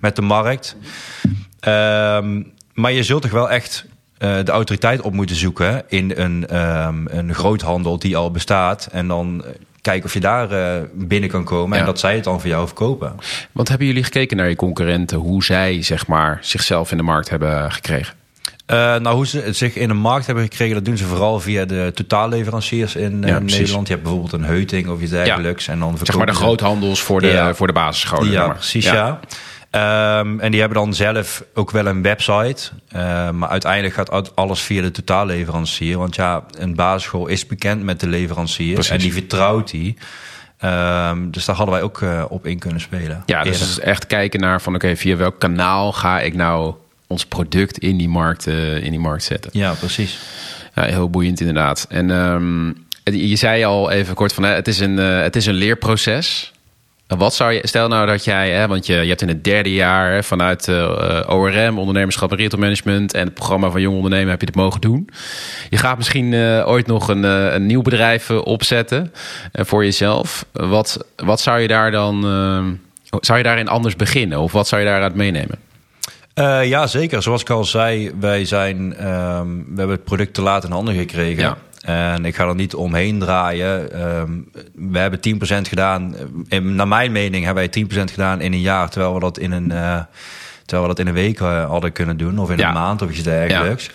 met 0.00 0.16
de 0.16 0.22
markt. 0.22 0.76
Ehm, 1.60 2.42
maar 2.80 2.92
je 2.92 3.02
zult 3.02 3.22
toch 3.22 3.30
wel 3.30 3.50
echt 3.50 3.84
eh, 4.18 4.36
de 4.44 4.50
autoriteit 4.50 5.00
op 5.00 5.12
moeten 5.12 5.36
zoeken 5.36 5.82
in 5.88 6.12
een, 6.14 6.46
ehm, 6.46 7.06
een 7.06 7.34
groothandel 7.34 7.98
die 7.98 8.16
al 8.16 8.30
bestaat. 8.30 8.88
En 8.92 9.08
dan 9.08 9.44
eh, 9.44 9.50
kijken 9.80 10.04
of 10.04 10.12
je 10.12 10.20
daar 10.20 10.50
eh, 10.50 10.82
binnen 10.94 11.28
kan 11.28 11.44
komen 11.44 11.74
Ja. 11.74 11.80
en 11.80 11.86
dat 11.86 11.98
zij 11.98 12.14
het 12.14 12.24
dan 12.24 12.40
voor 12.40 12.48
jou 12.48 12.66
verkopen. 12.66 13.16
Want 13.52 13.68
hebben 13.68 13.86
jullie 13.86 14.04
gekeken 14.04 14.36
naar 14.36 14.48
je 14.48 14.56
concurrenten, 14.56 15.18
hoe 15.18 15.44
zij 15.44 15.82
zeg 15.82 16.06
maar, 16.06 16.38
zichzelf 16.40 16.90
in 16.90 16.96
de 16.96 17.02
markt 17.02 17.28
hebben 17.28 17.72
gekregen? 17.72 18.14
Nou, 18.66 19.08
hoe 19.08 19.26
ze 19.26 19.52
zich 19.52 19.74
in 19.74 19.88
de 19.88 19.94
markt 19.94 20.26
hebben 20.26 20.44
gekregen, 20.44 20.74
dat 20.74 20.84
doen 20.84 20.96
ze 20.96 21.04
vooral 21.04 21.40
via 21.40 21.64
de 21.64 21.90
totaalleveranciers 21.94 22.96
in, 22.96 23.22
Ja. 23.26 23.38
Nederland. 23.38 23.86
Je 23.86 23.92
hebt 23.92 24.02
bijvoorbeeld 24.04 24.32
een 24.32 24.44
Heuting 24.44 24.88
of 24.88 25.00
iets 25.00 25.10
dergelijks. 25.10 25.68
En 25.68 25.78
dan 25.78 25.98
Zeg 26.02 26.16
maar 26.16 26.26
de 26.26 26.32
groothandels 26.32 27.02
voor 27.02 27.20
de, 27.20 27.50
voor 27.54 27.66
de 27.66 27.72
basisscholen. 27.72 28.30
Ja, 28.30 28.48
precies, 28.48 28.84
ja. 28.84 29.20
Ehm, 29.70 30.40
en 30.40 30.50
die 30.50 30.60
hebben 30.60 30.78
dan 30.78 30.94
zelf 30.94 31.44
ook 31.54 31.70
wel 31.70 31.86
een 31.86 32.02
website. 32.02 32.70
Ehm, 32.88 33.38
maar 33.38 33.48
uiteindelijk 33.48 33.94
gaat 33.94 34.36
alles 34.36 34.60
via 34.60 34.82
de 34.82 34.90
totaalleverancier. 34.90 35.98
Want 35.98 36.14
ja, 36.14 36.44
een 36.58 36.74
basisschool 36.74 37.26
is 37.26 37.46
bekend 37.46 37.82
met 37.82 38.00
de 38.00 38.08
leverancier. 38.08 38.74
Precies. 38.74 38.92
En 38.92 38.98
die 38.98 39.12
vertrouwt 39.12 39.70
die. 39.70 39.96
Ehm, 40.58 41.30
dus 41.30 41.44
daar 41.44 41.56
hadden 41.56 41.74
wij 41.74 41.84
ook 41.84 42.02
eh, 42.02 42.24
op 42.28 42.46
in 42.46 42.58
kunnen 42.58 42.80
spelen. 42.80 43.22
Ja, 43.26 43.42
dus 43.42 43.78
echt 43.78 44.06
kijken 44.06 44.40
naar 44.40 44.60
van 44.60 44.74
oké, 44.74 44.96
via 44.96 45.16
welk 45.16 45.38
kanaal 45.38 45.92
ga 45.92 46.20
ik 46.20 46.34
nou 46.34 46.74
ons 47.06 47.26
product 47.26 47.78
in 47.78 47.96
die 47.96 48.08
markt, 48.08 48.46
eh, 48.46 48.84
in 48.84 48.90
die 48.90 49.00
markt 49.00 49.22
zetten. 49.22 49.50
Ja, 49.54 49.72
precies. 49.72 50.18
Ja, 50.74 50.82
heel 50.82 51.10
boeiend 51.10 51.40
inderdaad. 51.40 51.86
En 51.88 52.08
je 53.04 53.36
zei 53.36 53.64
al 53.64 53.90
even 53.90 54.14
kort 54.14 54.32
van, 54.32 54.42
hè, 54.42 54.54
het, 54.54 54.68
is 54.68 54.80
een, 54.80 54.98
eh, 54.98 55.20
het 55.20 55.36
is 55.36 55.46
een 55.46 55.54
leerproces. 55.54 56.52
Wat 57.18 57.34
zou 57.34 57.52
je, 57.52 57.60
stel 57.62 57.88
nou 57.88 58.06
dat 58.06 58.24
jij, 58.24 58.50
hè, 58.50 58.66
want 58.66 58.86
je, 58.86 58.94
je 58.94 59.08
hebt 59.08 59.22
in 59.22 59.28
het 59.28 59.44
derde 59.44 59.72
jaar 59.72 60.12
hè, 60.12 60.22
vanuit 60.22 60.68
eh, 60.68 61.22
ORM, 61.26 61.78
ondernemerschap 61.78 62.30
en 62.30 62.36
retail 62.36 62.62
management 62.62 63.14
en 63.14 63.24
het 63.24 63.34
programma 63.34 63.70
van 63.70 63.80
Jong 63.80 63.96
Ondernemen 63.96 64.30
heb 64.30 64.40
je 64.40 64.46
dit 64.46 64.54
mogen 64.54 64.80
doen. 64.80 65.08
Je 65.70 65.76
gaat 65.76 65.96
misschien 65.96 66.34
eh, 66.34 66.68
ooit 66.68 66.86
nog 66.86 67.08
een, 67.08 67.24
eh, 67.24 67.52
een 67.52 67.66
nieuw 67.66 67.82
bedrijf 67.82 68.30
eh, 68.30 68.46
opzetten 68.46 69.12
eh, 69.52 69.64
voor 69.64 69.84
jezelf. 69.84 70.44
Wat, 70.52 71.04
wat 71.16 71.40
zou 71.40 71.60
je 71.60 71.68
daar 71.68 71.90
dan, 71.90 72.24
eh, 72.24 73.18
zou 73.20 73.38
je 73.38 73.44
daarin 73.44 73.68
anders 73.68 73.96
beginnen 73.96 74.38
of 74.38 74.52
wat 74.52 74.68
zou 74.68 74.80
je 74.80 74.86
daaruit 74.86 75.14
meenemen? 75.14 75.58
Eh, 76.34 76.68
ja, 76.68 76.86
zeker. 76.86 77.22
Zoals 77.22 77.40
ik 77.40 77.50
al 77.50 77.64
zei, 77.64 78.10
wij 78.20 78.44
zijn, 78.44 78.96
ehm, 78.96 79.48
we 79.48 79.76
hebben 79.76 79.96
het 79.96 80.04
product 80.04 80.34
te 80.34 80.42
laat 80.42 80.64
in 80.64 80.70
handen 80.70 80.94
gekregen. 80.94 81.42
Ja. 81.42 81.56
En 81.80 82.24
ik 82.24 82.34
ga 82.34 82.46
er 82.46 82.54
niet 82.54 82.74
omheen 82.74 83.18
draaien. 83.18 83.92
Ehm, 83.92 84.30
we 84.90 84.98
hebben 84.98 85.20
10% 85.20 85.68
gedaan. 85.68 86.14
In, 86.48 86.74
naar 86.74 86.88
mijn 86.88 87.12
mening 87.12 87.44
hebben 87.44 87.70
wij 87.70 87.82
10% 87.84 88.10
gedaan 88.10 88.40
in 88.40 88.52
een 88.52 88.60
jaar, 88.60 88.90
terwijl 88.90 89.14
we 89.14 89.20
dat 89.20 89.38
in 89.38 89.52
een, 89.52 89.70
eh, 89.70 90.00
terwijl 90.66 90.88
we 90.88 90.94
dat 90.94 90.98
in 90.98 91.06
een 91.06 91.14
week 91.22 91.40
eh, 91.40 91.68
hadden 91.68 91.92
kunnen 91.92 92.16
doen, 92.16 92.38
of 92.38 92.50
in 92.50 92.58
Ja. 92.58 92.68
een 92.68 92.74
maand 92.74 93.02
of 93.02 93.10
iets 93.10 93.22
dergelijks. 93.22 93.90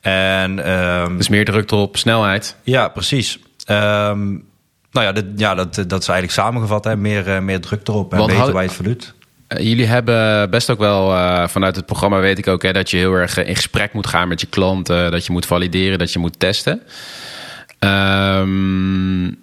En 0.00 0.64
ehm, 0.64 1.16
Dus 1.16 1.28
meer 1.28 1.44
druk 1.44 1.70
erop, 1.70 1.96
snelheid. 1.96 2.56
ja, 2.62 2.88
precies. 2.88 3.38
Ehm, 3.64 4.28
nou 4.92 5.06
ja, 5.06 5.12
dit, 5.12 5.24
ja 5.36 5.54
dat, 5.54 5.74
dat 5.74 6.00
is 6.02 6.08
eigenlijk 6.08 6.32
samengevat. 6.32 6.84
Hè. 6.84 6.96
Meer, 6.96 7.28
eh, 7.34 7.40
meer 7.40 7.60
druk 7.60 7.88
erop 7.88 8.12
en 8.12 8.18
Want 8.18 8.30
weten 8.30 8.52
waar 8.52 8.62
je 8.62 8.68
het 8.68 8.76
voor 8.76 8.84
doet. 8.84 9.14
Jullie 9.58 9.86
hebben 9.86 10.50
best 10.50 10.70
ook 10.70 10.78
wel 10.78 11.12
uh, 11.12 11.48
vanuit 11.48 11.76
het 11.76 11.86
programma 11.86 12.20
weet 12.20 12.38
ik 12.38 12.48
ook 12.48 12.62
hè, 12.62 12.72
dat 12.72 12.90
je 12.90 12.96
heel 12.96 13.12
erg 13.12 13.36
in 13.44 13.54
gesprek 13.56 13.92
moet 13.92 14.06
gaan 14.06 14.28
met 14.28 14.40
je 14.40 14.46
klanten, 14.46 15.10
dat 15.10 15.26
je 15.26 15.32
moet 15.32 15.46
valideren, 15.46 15.98
dat 15.98 16.12
je 16.12 16.18
moet 16.18 16.38
testen. 16.38 16.82
Um, 17.84 19.38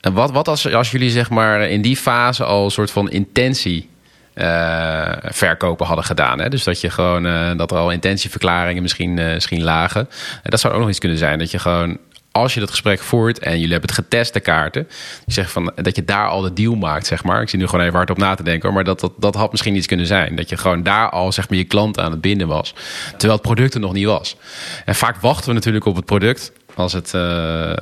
wat, 0.00 0.30
wat 0.30 0.48
als, 0.48 0.72
als 0.72 0.90
jullie 0.90 1.10
zeg 1.10 1.30
maar 1.30 1.60
in 1.60 1.82
die 1.82 1.96
fase 1.96 2.44
al 2.44 2.64
een 2.64 2.70
soort 2.70 2.90
van 2.90 3.10
intentie 3.10 3.88
uh, 4.34 5.12
verkopen 5.22 5.86
hadden 5.86 6.04
gedaan. 6.04 6.40
Hè? 6.40 6.48
Dus 6.48 6.64
dat 6.64 6.80
je 6.80 6.90
gewoon 6.90 7.26
uh, 7.26 7.56
dat 7.56 7.70
er 7.70 7.76
al 7.76 7.90
intentieverklaringen 7.90 8.82
misschien, 8.82 9.16
uh, 9.16 9.32
misschien 9.32 9.62
lagen. 9.62 10.08
dat 10.42 10.60
zou 10.60 10.74
ook 10.74 10.80
nog 10.80 10.88
iets 10.88 10.98
kunnen 10.98 11.18
zijn. 11.18 11.38
Dat 11.38 11.50
je 11.50 11.58
gewoon 11.58 11.98
als 12.36 12.54
je 12.54 12.60
dat 12.60 12.70
gesprek 12.70 13.00
voert 13.00 13.38
en 13.38 13.52
jullie 13.52 13.72
hebben 13.72 13.88
het 13.88 13.98
getest, 13.98 14.32
de 14.32 14.40
kaarten, 14.40 14.88
van 15.26 15.72
dat 15.74 15.96
je 15.96 16.04
daar 16.04 16.28
al 16.28 16.40
de 16.40 16.52
deal 16.52 16.74
maakt, 16.74 17.06
zeg 17.06 17.24
maar. 17.24 17.42
Ik 17.42 17.48
zie 17.48 17.58
nu 17.58 17.66
gewoon 17.66 17.84
even 17.84 17.96
hard 17.96 18.10
op 18.10 18.18
na 18.18 18.34
te 18.34 18.42
denken, 18.42 18.72
maar 18.72 18.84
dat, 18.84 19.00
dat, 19.00 19.12
dat 19.18 19.34
had 19.34 19.50
misschien 19.50 19.76
iets 19.76 19.86
kunnen 19.86 20.06
zijn. 20.06 20.36
Dat 20.36 20.48
je 20.48 20.56
gewoon 20.56 20.82
daar 20.82 21.10
al 21.10 21.32
zeg 21.32 21.48
maar 21.48 21.58
je 21.58 21.64
klant 21.64 21.98
aan 21.98 22.10
het 22.10 22.20
binden 22.20 22.48
was, 22.48 22.74
terwijl 23.10 23.32
het 23.32 23.42
product 23.42 23.74
er 23.74 23.80
nog 23.80 23.92
niet 23.92 24.06
was. 24.06 24.36
En 24.84 24.94
vaak 24.94 25.16
wachten 25.20 25.48
we 25.48 25.54
natuurlijk 25.54 25.84
op 25.84 25.96
het 25.96 26.04
product. 26.04 26.52
Als 26.76 26.92
het, 26.92 27.12
uh, 27.14 27.22
uh, 27.22 27.76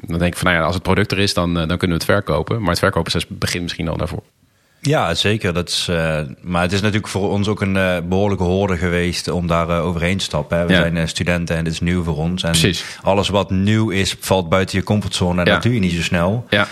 dan 0.00 0.18
denk 0.18 0.32
ik 0.32 0.36
van 0.36 0.46
nou 0.46 0.56
ja, 0.56 0.64
als 0.64 0.74
het 0.74 0.82
product 0.82 1.12
er 1.12 1.18
is, 1.18 1.34
dan, 1.34 1.54
dan 1.54 1.66
kunnen 1.66 1.88
we 1.88 1.92
het 1.92 2.04
verkopen. 2.04 2.60
Maar 2.60 2.70
het 2.70 2.78
verkopen 2.78 3.22
begint 3.28 3.62
misschien 3.62 3.88
al 3.88 3.96
daarvoor. 3.96 4.22
Ja, 4.80 5.14
zeker. 5.14 5.52
Dat 5.52 5.68
is, 5.68 5.86
uh, 5.90 6.20
maar 6.40 6.62
het 6.62 6.72
is 6.72 6.80
natuurlijk 6.80 7.08
voor 7.08 7.30
ons 7.30 7.48
ook 7.48 7.60
een 7.60 7.76
uh, 7.76 7.96
behoorlijke 8.04 8.44
hoorde 8.44 8.76
geweest 8.76 9.28
om 9.28 9.46
daar 9.46 9.68
uh, 9.68 9.84
overheen 9.84 10.18
te 10.18 10.24
stappen. 10.24 10.58
Hè. 10.58 10.66
We 10.66 10.72
ja. 10.72 10.80
zijn 10.80 11.08
studenten 11.08 11.56
en 11.56 11.64
het 11.64 11.72
is 11.72 11.80
nieuw 11.80 12.02
voor 12.02 12.16
ons. 12.16 12.42
En 12.42 12.50
Precies. 12.50 12.84
alles 13.02 13.28
wat 13.28 13.50
nieuw 13.50 13.90
is, 13.90 14.16
valt 14.20 14.48
buiten 14.48 14.78
je 14.78 14.84
comfortzone. 14.84 15.40
En 15.40 15.46
Ja. 15.46 15.52
dat 15.52 15.62
doe 15.62 15.74
je 15.74 15.80
niet 15.80 15.92
zo 15.92 16.02
snel. 16.02 16.46
Ja. 16.50 16.66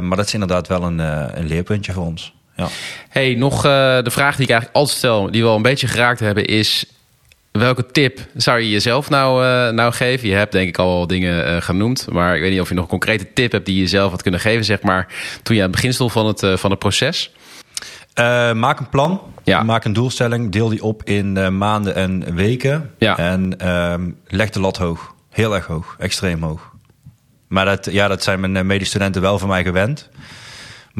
maar 0.00 0.16
dat 0.16 0.26
is 0.26 0.34
inderdaad 0.34 0.68
wel 0.68 0.82
een, 0.82 0.98
een 1.38 1.46
leerpuntje 1.46 1.92
voor 1.92 2.04
ons. 2.04 2.32
Ja. 2.56 2.66
Hey, 3.08 3.34
nog 3.34 3.62
de 3.62 4.10
vraag 4.10 4.36
die 4.36 4.44
ik 4.44 4.50
eigenlijk 4.50 4.76
altijd 4.76 4.96
stel, 4.98 5.30
die 5.30 5.42
we 5.42 5.48
al 5.48 5.56
een 5.56 5.62
beetje 5.62 5.86
geraakt 5.86 6.20
hebben, 6.20 6.44
is 6.46 6.84
welke 7.52 7.86
tip 7.86 8.20
zou 8.34 8.60
je 8.60 8.70
jezelf 8.70 9.08
nou, 9.10 9.44
uh, 9.44 9.68
nou 9.74 9.92
geven? 9.92 10.28
Je 10.28 10.34
hebt 10.34 10.52
denk 10.52 10.68
ik 10.68 10.78
al 10.78 11.06
dingen 11.06 11.48
uh, 11.54 11.60
genoemd, 11.60 12.06
maar 12.10 12.34
ik 12.34 12.40
weet 12.40 12.50
niet 12.50 12.60
of 12.60 12.68
je 12.68 12.74
nog 12.74 12.84
een 12.84 12.90
concrete 12.90 13.32
tip 13.32 13.52
hebt 13.52 13.66
die 13.66 13.74
je 13.74 13.80
jezelf 13.80 14.10
had 14.10 14.22
kunnen 14.22 14.40
geven, 14.40 14.64
zeg 14.64 14.82
maar, 14.82 15.06
toen 15.42 15.56
je 15.56 15.62
aan 15.62 15.68
het 15.68 15.76
begin 15.76 15.94
stond 15.94 16.12
van 16.12 16.26
het, 16.26 16.42
uh, 16.42 16.56
van 16.56 16.70
het 16.70 16.78
proces. 16.78 17.32
Maak 18.54 18.78
een 18.80 18.88
plan, 18.88 19.20
Ja. 19.44 19.62
maak 19.62 19.84
een 19.84 19.92
doelstelling, 19.92 20.52
deel 20.52 20.68
die 20.68 20.82
op 20.82 21.04
in 21.04 21.58
maanden 21.58 21.94
en 21.94 22.34
weken 22.34 22.90
Ja. 22.98 23.16
en 23.18 23.56
leg 24.26 24.50
de 24.50 24.60
lat 24.60 24.76
hoog, 24.76 25.14
heel 25.30 25.54
erg 25.54 25.66
hoog, 25.66 25.96
extreem 25.98 26.42
hoog. 26.42 26.70
Maar 27.48 27.64
dat, 27.64 27.88
ja, 27.90 28.08
dat 28.08 28.22
zijn 28.22 28.40
mijn 28.52 28.66
medestudenten 28.66 29.22
wel 29.22 29.38
van 29.38 29.48
mij 29.48 29.62
gewend. 29.62 30.08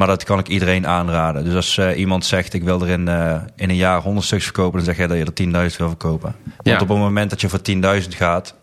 Maar 0.01 0.09
dat 0.09 0.23
kan 0.23 0.39
ik 0.39 0.47
iedereen 0.47 0.87
aanraden. 0.87 1.43
Dus 1.43 1.55
als 1.55 1.77
uh, 1.77 1.97
iemand 1.97 2.25
zegt, 2.25 2.53
ik 2.53 2.63
wil 2.63 2.81
er 2.81 2.89
in, 2.89 3.07
uh, 3.07 3.35
in 3.55 3.69
een 3.69 3.75
jaar 3.75 4.01
100 4.01 4.25
stuks 4.25 4.43
verkopen... 4.43 4.73
dan 4.73 4.85
zeg 4.85 4.97
jij 4.97 5.07
dat 5.07 5.17
je 5.17 5.45
er 5.53 5.69
10.000 5.71 5.77
wil 5.77 5.87
verkopen. 5.87 6.35
Want 6.43 6.67
Ja. 6.67 6.73
op 6.73 6.89
het 6.89 6.97
moment 6.97 7.29
dat 7.29 7.41
je 7.41 7.49
voor 7.49 7.59
10.000 8.01 8.07
gaat... 8.09 8.55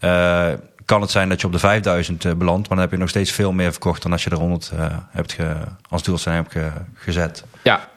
Uh, 0.00 0.48
kan 0.84 1.00
het 1.00 1.10
zijn 1.10 1.28
dat 1.28 1.40
je 1.40 1.46
op 1.46 1.52
de 1.52 2.04
5.000 2.32 2.36
belandt... 2.36 2.68
maar 2.68 2.76
dan 2.76 2.78
heb 2.78 2.90
je 2.90 2.96
nog 2.96 3.08
steeds 3.08 3.30
veel 3.32 3.52
meer 3.52 3.70
verkocht... 3.70 4.02
dan 4.02 4.12
als 4.12 4.24
je 4.24 4.30
er 4.30 4.36
100 4.36 4.72
hebt 5.10 5.32
ge, 5.32 5.54
als 5.88 6.02
doelstelling 6.02 6.42
hebt 6.42 6.52
ge, 6.52 6.80
gezet. 6.94 7.44
Ja, 7.62 7.88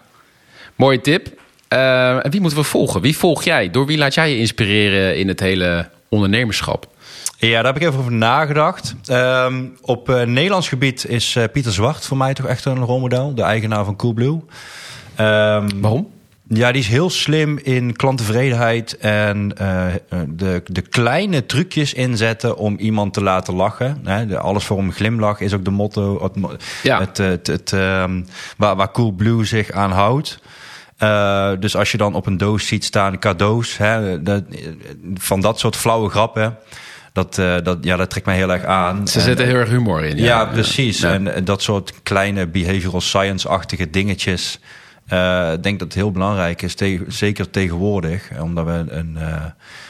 mooie 0.76 1.02
tip. 1.02 1.28
En 1.68 2.32
wie 2.32 2.42
moeten 2.42 2.60
we 2.60 2.66
volgen? 2.66 3.02
Wie 3.02 3.18
volg 3.18 3.44
jij? 3.44 3.70
Door 3.70 3.86
wie 3.86 3.98
laat 3.98 4.14
jij 4.14 4.30
je 4.30 4.38
inspireren 4.38 5.18
in 5.18 5.28
het 5.28 5.40
hele 5.40 5.90
ondernemerschap? 6.10 6.88
Ja, 7.40 7.56
daar 7.56 7.74
heb 7.74 7.76
ik 7.76 7.88
even 7.88 8.00
over 8.00 8.12
nagedacht. 8.12 8.96
Um, 9.12 9.78
op 9.82 10.10
uh, 10.10 10.22
Nederlands 10.22 10.70
gebied 10.70 11.06
is 11.06 11.36
uh, 11.36 11.44
Pieter 11.54 11.72
Zwart 11.72 12.06
voor 12.06 12.18
mij 12.18 12.34
toch 12.34 12.46
echt 12.46 12.66
een 12.66 12.78
rolmodel. 12.78 13.36
De 13.36 13.42
eigenaar 13.42 13.86
van 13.86 13.96
Coolblue. 13.96 14.32
Um, 14.32 15.82
Waarom? 15.82 16.08
Ja, 16.48 16.72
die 16.72 16.82
is 16.82 16.88
heel 16.88 17.10
slim 17.10 17.58
in 17.64 17.96
klanttevredenheid 17.96 18.98
en 18.98 19.54
uh, 19.62 19.86
de, 20.28 20.62
de 20.66 20.82
kleine 20.82 21.46
trucjes 21.46 21.94
inzetten 21.94 22.58
om 22.58 22.78
iemand 22.78 23.14
te 23.14 23.24
laten 23.24 23.54
lachen. 23.54 24.02
Hè, 24.04 24.26
de 24.26 24.40
alles 24.40 24.66
voor 24.66 24.78
een 24.78 24.94
glimlach 24.94 25.40
is 25.40 25.54
ook 25.54 25.66
de 25.66 25.72
motto 25.72 26.24
het, 26.24 26.64
Ja. 26.84 27.00
het, 27.00 27.18
het, 27.18 27.48
het, 27.48 27.72
um, 27.72 28.26
waar, 28.58 28.76
waar 28.76 28.92
Coolblue 28.92 29.46
zich 29.46 29.72
aan 29.72 29.92
houdt. 29.92 30.40
Uh, 31.04 31.52
dus 31.60 31.76
als 31.76 31.92
je 31.92 31.98
dan 31.98 32.14
op 32.16 32.26
een 32.26 32.38
doos 32.38 32.68
ziet 32.68 32.84
staan 32.86 33.20
cadeaus, 33.20 33.78
hè, 33.78 34.20
van 35.14 35.42
dat 35.42 35.60
soort 35.60 35.76
flauwe 35.76 36.10
grappen. 36.10 36.58
Dat, 37.24 37.38
uh, 37.38 37.56
dat, 37.64 37.78
ja, 37.82 37.96
dat 37.96 38.10
trekt 38.10 38.26
mij 38.26 38.36
heel 38.36 38.52
erg 38.52 38.64
aan. 38.64 39.08
Ze 39.08 39.20
zetten 39.20 39.46
heel 39.46 39.56
erg 39.56 39.70
humor 39.70 40.04
in. 40.04 40.18
Ja, 40.18 40.24
Ja, 40.24 40.46
precies. 40.46 41.00
Ja. 41.00 41.14
En 41.14 41.46
dat 41.46 41.62
soort 41.62 41.94
kleine 42.04 42.48
behavioral 42.48 43.02
science-achtige 43.02 43.90
dingetjes. 43.90 44.60
Uh, 45.14 45.52
ik 45.54 45.64
denk 45.64 45.80
dat 45.80 45.88
het 45.88 45.98
heel 45.98 46.12
belangrijk 46.12 46.62
is, 46.62 46.76
zeker 47.08 47.50
tegenwoordig. 47.50 48.30
Omdat, 48.42 48.66
we 48.66 48.84
een, 48.90 49.16
uh, 49.20 49.46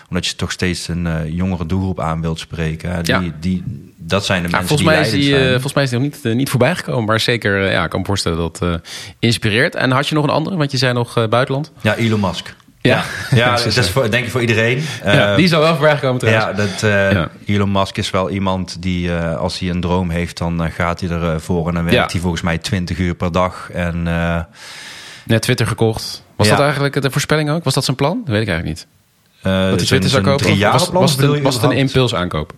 omdat 0.10 0.28
je 0.28 0.36
toch 0.36 0.52
steeds 0.52 0.88
een 0.88 1.06
uh, 1.06 1.16
jongere 1.30 1.66
doelgroep 1.66 2.00
aan 2.00 2.22
wilt 2.22 2.40
spreken. 2.40 3.04
Die, 3.04 3.14
Ja. 3.14 3.22
die, 3.40 3.64
dat 3.98 4.26
zijn 4.26 4.44
de 4.44 4.50
Ja, 4.50 4.58
mensen 4.58 4.78
volgens, 4.78 4.98
mij 4.98 5.06
is 5.08 5.12
die 5.12 5.30
zijn. 5.36 5.52
volgens 5.52 5.74
mij 5.74 5.84
is 5.84 5.90
die 5.90 6.00
nog 6.00 6.24
niet, 6.24 6.34
niet 6.36 6.50
voorbij 6.50 6.76
gekomen. 6.76 7.06
Maar 7.06 7.20
zeker, 7.20 7.72
ja, 7.72 7.84
ik 7.84 7.90
kan 7.90 8.00
me 8.00 8.06
voorstellen 8.06 8.38
dat 8.38 8.62
inspireert. 9.20 9.76
En 9.76 9.92
had 9.92 10.08
je 10.08 10.16
nog 10.16 10.24
een 10.24 10.30
andere? 10.30 10.56
Want 10.58 10.72
je 10.72 10.78
zei 10.78 10.94
nog 10.94 11.28
buitenland. 11.30 11.72
Ja, 11.82 11.96
Elon 11.96 12.20
Musk. 12.20 12.56
Ja, 12.82 13.04
Ja, 13.36 13.52
dat 13.56 13.66
is 13.78 13.90
voor, 13.90 14.10
denk 14.12 14.26
ik 14.26 14.32
voor 14.32 14.42
iedereen. 14.42 14.84
Ja, 15.04 15.30
Uh, 15.32 15.36
die 15.36 15.56
al 15.56 15.62
wel 15.62 15.76
voorbij 15.76 15.96
gekomen 15.96 16.20
trouwens. 16.20 16.46
Ja, 16.46 16.54
dat, 16.54 16.84
uh, 16.84 17.12
Ja. 17.12 17.30
Elon 17.46 17.72
Musk 17.72 17.98
is 17.98 18.10
wel 18.10 18.30
iemand 18.30 18.82
die, 18.82 19.08
uh, 19.08 19.38
als 19.38 19.60
hij 19.60 19.70
een 19.70 19.82
droom 19.82 20.10
heeft, 20.10 20.38
dan 20.38 20.64
uh, 20.64 20.72
gaat 20.72 21.00
hij 21.00 21.10
ervoor. 21.10 21.68
En 21.68 21.74
dan 21.74 21.84
werkt 21.84 21.98
Ja. 22.00 22.08
hij 22.12 22.22
volgens 22.22 22.42
mij 22.42 22.58
20 22.58 22.98
uur 22.98 23.16
per 23.16 23.32
dag. 23.32 23.70
En 23.72 24.04
Net 25.26 25.42
Twitter 25.42 25.68
gekocht. 25.68 26.24
Was 26.36 26.50
dat 26.50 26.60
eigenlijk 26.60 27.02
de 27.02 27.12
voorspelling 27.12 27.50
ook? 27.50 27.64
Was 27.64 27.74
dat 27.74 27.84
zijn 27.84 27.96
plan? 27.98 28.22
Dat 28.26 28.34
weet 28.34 28.42
ik 28.42 28.48
eigenlijk 28.48 28.78
niet. 28.78 28.88
Dat 29.42 29.52
hij 29.80 29.86
Twitter 29.86 30.10
zou 30.10 30.24
kopen? 30.24 30.60
Was, 30.60 30.90
was 30.90 31.12
het 31.12 31.22
een, 31.22 31.42
was 31.42 31.54
het 31.54 31.64
een 31.64 31.70
überhaupt? 31.70 31.76
impulsaankoop? 31.76 32.54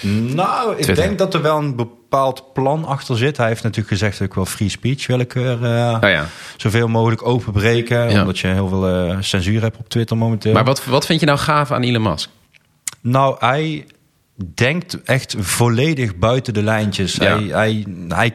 Nou, 0.00 0.70
ik 0.70 0.82
Twitter. 0.82 1.04
denk 1.04 1.18
dat 1.18 1.34
er 1.34 1.42
wel 1.42 1.58
een 1.58 1.76
bepaald 2.14 2.52
plan 2.52 2.84
achter 2.84 3.16
zit. 3.16 3.36
Hij 3.36 3.48
heeft 3.48 3.62
natuurlijk 3.62 3.88
gezegd 3.88 4.18
dat 4.18 4.28
ik 4.28 4.34
wel 4.34 4.46
free 4.46 4.68
speech 4.68 5.06
wil 5.06 5.18
ik 5.18 5.34
er 5.34 5.62
uh, 5.62 5.98
Oh 6.00 6.08
ja. 6.08 6.26
zoveel 6.56 6.88
mogelijk 6.88 7.26
openbreken. 7.26 8.10
Ja. 8.10 8.20
Omdat 8.20 8.38
je 8.38 8.46
heel 8.46 8.68
veel 8.68 9.08
uh, 9.08 9.16
censuur 9.20 9.60
hebt 9.60 9.76
op 9.76 9.88
Twitter 9.88 10.16
momenteel. 10.16 10.52
Maar 10.52 10.64
wat, 10.64 10.84
wat 10.84 11.06
vind 11.06 11.20
je 11.20 11.26
nou 11.26 11.38
gaaf 11.38 11.70
aan 11.70 11.82
Elon 11.82 12.02
Musk? 12.02 12.28
Nou, 13.00 13.36
hij 13.38 13.86
denkt 14.54 15.02
echt 15.02 15.34
volledig 15.38 16.16
buiten 16.16 16.54
de 16.54 16.62
lijntjes. 16.62 17.14
Ja. 17.14 17.38
Hij, 17.38 17.44
hij, 17.44 17.86
hij, 18.08 18.34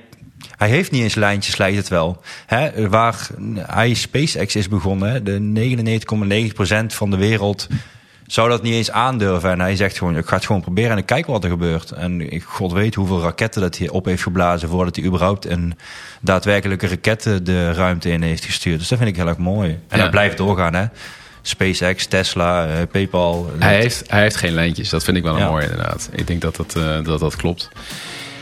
hij 0.58 0.70
heeft 0.70 0.92
niet 0.92 1.02
eens 1.04 1.16
lijntjes, 1.16 1.58
lijkt 1.58 1.78
het 1.78 1.88
wel. 1.88 2.22
Hè, 2.46 2.90
waar 2.90 3.28
hij 3.58 3.94
SpaceX 3.94 4.56
is 4.56 4.68
begonnen, 4.68 5.24
de 5.24 5.68
99,9% 6.84 6.86
van 6.86 7.10
de 7.10 7.18
wereld 7.18 7.68
zou 8.32 8.50
dat 8.50 8.62
niet 8.62 8.74
eens 8.74 8.92
aandurven. 8.92 9.52
En 9.52 9.60
hij 9.60 9.76
zegt 9.76 9.98
gewoon, 9.98 10.18
ik 10.18 10.28
ga 10.28 10.36
het 10.36 10.46
gewoon 10.46 10.62
proberen 10.62 10.92
en 10.92 10.98
ik 10.98 11.06
kijk 11.06 11.26
wat 11.26 11.44
er 11.44 11.50
gebeurt. 11.50 11.92
En 11.92 12.32
ik 12.34 12.44
god 12.44 12.72
weet 12.72 12.96
hoeveel 12.96 13.22
raketten 13.22 13.62
dat 13.62 13.78
hij 13.78 13.90
op 13.90 14.06
heeft 14.06 14.24
geblazen... 14.24 14.70
voordat 14.70 14.96
hij 14.96 15.06
überhaupt 15.06 15.46
een 15.46 15.74
daadwerkelijke 16.22 16.88
raketten 16.88 17.44
de 17.44 17.72
ruimte 17.74 18.10
in 18.10 18.22
heeft 18.22 18.46
gestuurd. 18.46 18.80
Dus 18.80 18.88
dat 18.88 18.98
vind 18.98 19.10
ik 19.10 19.16
heel 19.16 19.28
erg 19.28 19.38
mooi. 19.38 19.70
En 19.70 19.98
Ja. 19.98 20.02
hij 20.02 20.10
blijft 20.10 20.38
doorgaan, 20.38 20.74
hè. 20.74 20.86
SpaceX, 21.42 22.06
Tesla, 22.06 22.68
eh, 22.68 22.76
Paypal. 22.92 23.52
Hij 23.60 23.76
heeft, 23.76 24.04
hij 24.08 24.22
heeft 24.22 24.36
geen 24.36 24.54
lijntjes. 24.54 24.90
Dat 24.90 25.04
vind 25.04 25.18
ik 25.18 25.24
wel 25.24 25.34
een 25.34 25.40
Ja. 25.40 25.50
mooi 25.50 25.64
inderdaad. 25.64 26.10
Ik 26.12 26.28
denk 26.28 26.42
dat 26.42 26.56
dat, 26.56 26.76
eh, 26.76 27.04
dat, 27.04 27.20
dat 27.20 27.36
klopt. 27.36 27.70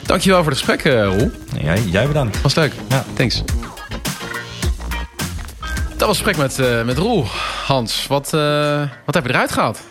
Dankjewel 0.05 0.43
voor 0.43 0.51
het 0.51 0.59
gesprek, 0.61 0.93
eh, 0.93 1.03
Roel. 1.03 1.31
Jij, 1.61 1.81
jij 1.85 2.07
bedankt. 2.07 2.41
Was 2.41 2.55
leuk. 2.55 2.73
Ja. 2.89 3.05
Thanks. 3.13 3.43
Dat 5.97 6.07
was 6.07 6.17
het 6.17 6.27
gesprek 6.27 6.47
met, 6.47 6.67
uh, 6.67 6.85
met 6.85 6.97
Roel. 6.97 7.25
Hans, 7.65 8.07
wat, 8.07 8.31
uh, 8.35 8.89
wat 9.05 9.15
heb 9.15 9.25
je 9.25 9.29
eruit 9.29 9.51
gehaald? 9.51 9.83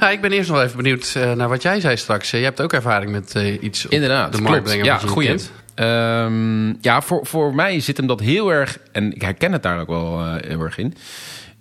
Ja, 0.00 0.10
ik 0.10 0.20
ben 0.20 0.32
eerst 0.32 0.50
nog 0.50 0.60
even 0.60 0.76
benieuwd 0.76 1.14
uh, 1.16 1.32
naar 1.32 1.48
wat 1.48 1.62
jij 1.62 1.80
zei 1.80 1.96
straks. 1.96 2.30
je 2.30 2.36
hebt 2.36 2.60
ook 2.60 2.72
ervaring 2.72 3.10
met 3.10 3.34
iets 3.60 3.86
Inderdaad, 3.86 4.32
de 4.32 4.40
markt 4.40 4.64
brengen. 4.64 4.84
Ja, 4.84 4.98
goeie. 4.98 5.36
Um, 5.74 6.78
ja, 6.80 7.02
voor, 7.02 7.26
voor 7.26 7.54
mij 7.54 7.80
zit 7.80 7.96
hem 7.96 8.06
dat 8.06 8.20
heel 8.20 8.52
erg... 8.52 8.78
en 8.92 9.14
ik 9.14 9.22
herken 9.22 9.52
het 9.52 9.62
daar 9.62 9.80
ook 9.80 9.88
wel 9.88 10.34
heel 10.34 10.60
erg 10.60 10.78
in... 10.78 10.94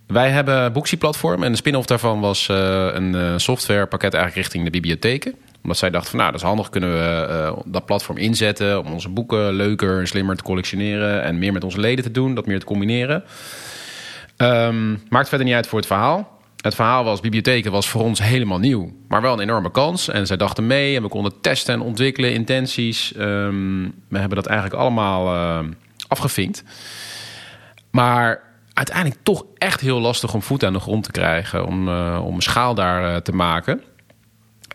Wij 0.08 0.30
hebben 0.30 0.74
Booksy 0.74 0.98
Platform 0.98 1.44
en 1.44 1.52
de 1.52 1.58
spin-off 1.58 1.88
daarvan 1.88 2.20
was 2.20 2.48
een 2.48 3.40
softwarepakket 3.40 4.14
eigenlijk 4.14 4.44
richting 4.46 4.64
de 4.64 4.72
bibliotheken 4.72 5.36
omdat 5.64 5.78
zij 5.78 5.90
dachten 5.90 6.10
van 6.10 6.20
nou, 6.20 6.32
dat 6.32 6.42
is 6.42 6.48
handig, 6.48 6.70
kunnen 6.70 6.92
we 6.92 7.28
uh, 7.30 7.58
dat 7.66 7.86
platform 7.86 8.18
inzetten 8.18 8.80
om 8.80 8.94
onze 8.94 9.10
boeken 9.10 9.54
leuker 9.54 10.00
en 10.00 10.08
slimmer 10.08 10.36
te 10.36 10.44
collectioneren 10.44 11.24
en 11.24 11.40
meer 11.40 11.54
met 11.54 11.64
onze 11.64 11.80
leden 11.80 12.04
te 12.04 12.12
doen, 12.12 12.36
dat 12.36 12.46
meer 12.46 12.60
te 12.60 12.66
combineren. 12.66 13.24
Um, 14.42 15.04
maakt 15.10 15.30
verder 15.30 15.48
niet 15.48 15.56
uit 15.56 15.68
voor 15.68 15.80
het 15.80 15.88
verhaal. 15.88 16.38
Het 16.62 16.76
verhaal 16.76 17.04
was, 17.04 17.20
bibliotheken 17.20 17.72
was 17.72 17.90
voor 17.90 18.04
ons 18.04 18.22
helemaal 18.22 18.60
nieuw, 18.60 18.94
maar 19.08 19.22
wel 19.22 19.34
een 19.34 19.40
enorme 19.40 19.72
kans. 19.72 20.08
En 20.08 20.28
zij 20.28 20.38
dachten 20.38 20.68
mee 20.68 20.96
en 20.96 21.02
we 21.02 21.10
konden 21.10 21.42
testen 21.42 21.74
en 21.74 21.82
ontwikkelen, 21.82 22.34
intenties. 22.34 23.14
Um, 23.18 23.94
we 24.08 24.18
hebben 24.18 24.36
dat 24.36 24.46
eigenlijk 24.46 24.82
allemaal 24.82 25.34
uh, 25.36 25.70
afgevinkt. 26.08 26.64
Maar 27.92 28.42
uiteindelijk 28.74 29.20
toch 29.24 29.46
echt 29.58 29.82
heel 29.82 30.00
lastig 30.00 30.34
om 30.34 30.42
voet 30.42 30.64
aan 30.64 30.74
de 30.74 30.80
grond 30.80 31.04
te 31.04 31.12
krijgen, 31.12 31.66
om, 31.66 31.88
uh, 31.88 32.22
om 32.26 32.42
schaal 32.42 32.76
daar 32.76 33.12
uh, 33.12 33.16
te 33.16 33.32
maken. 33.32 33.82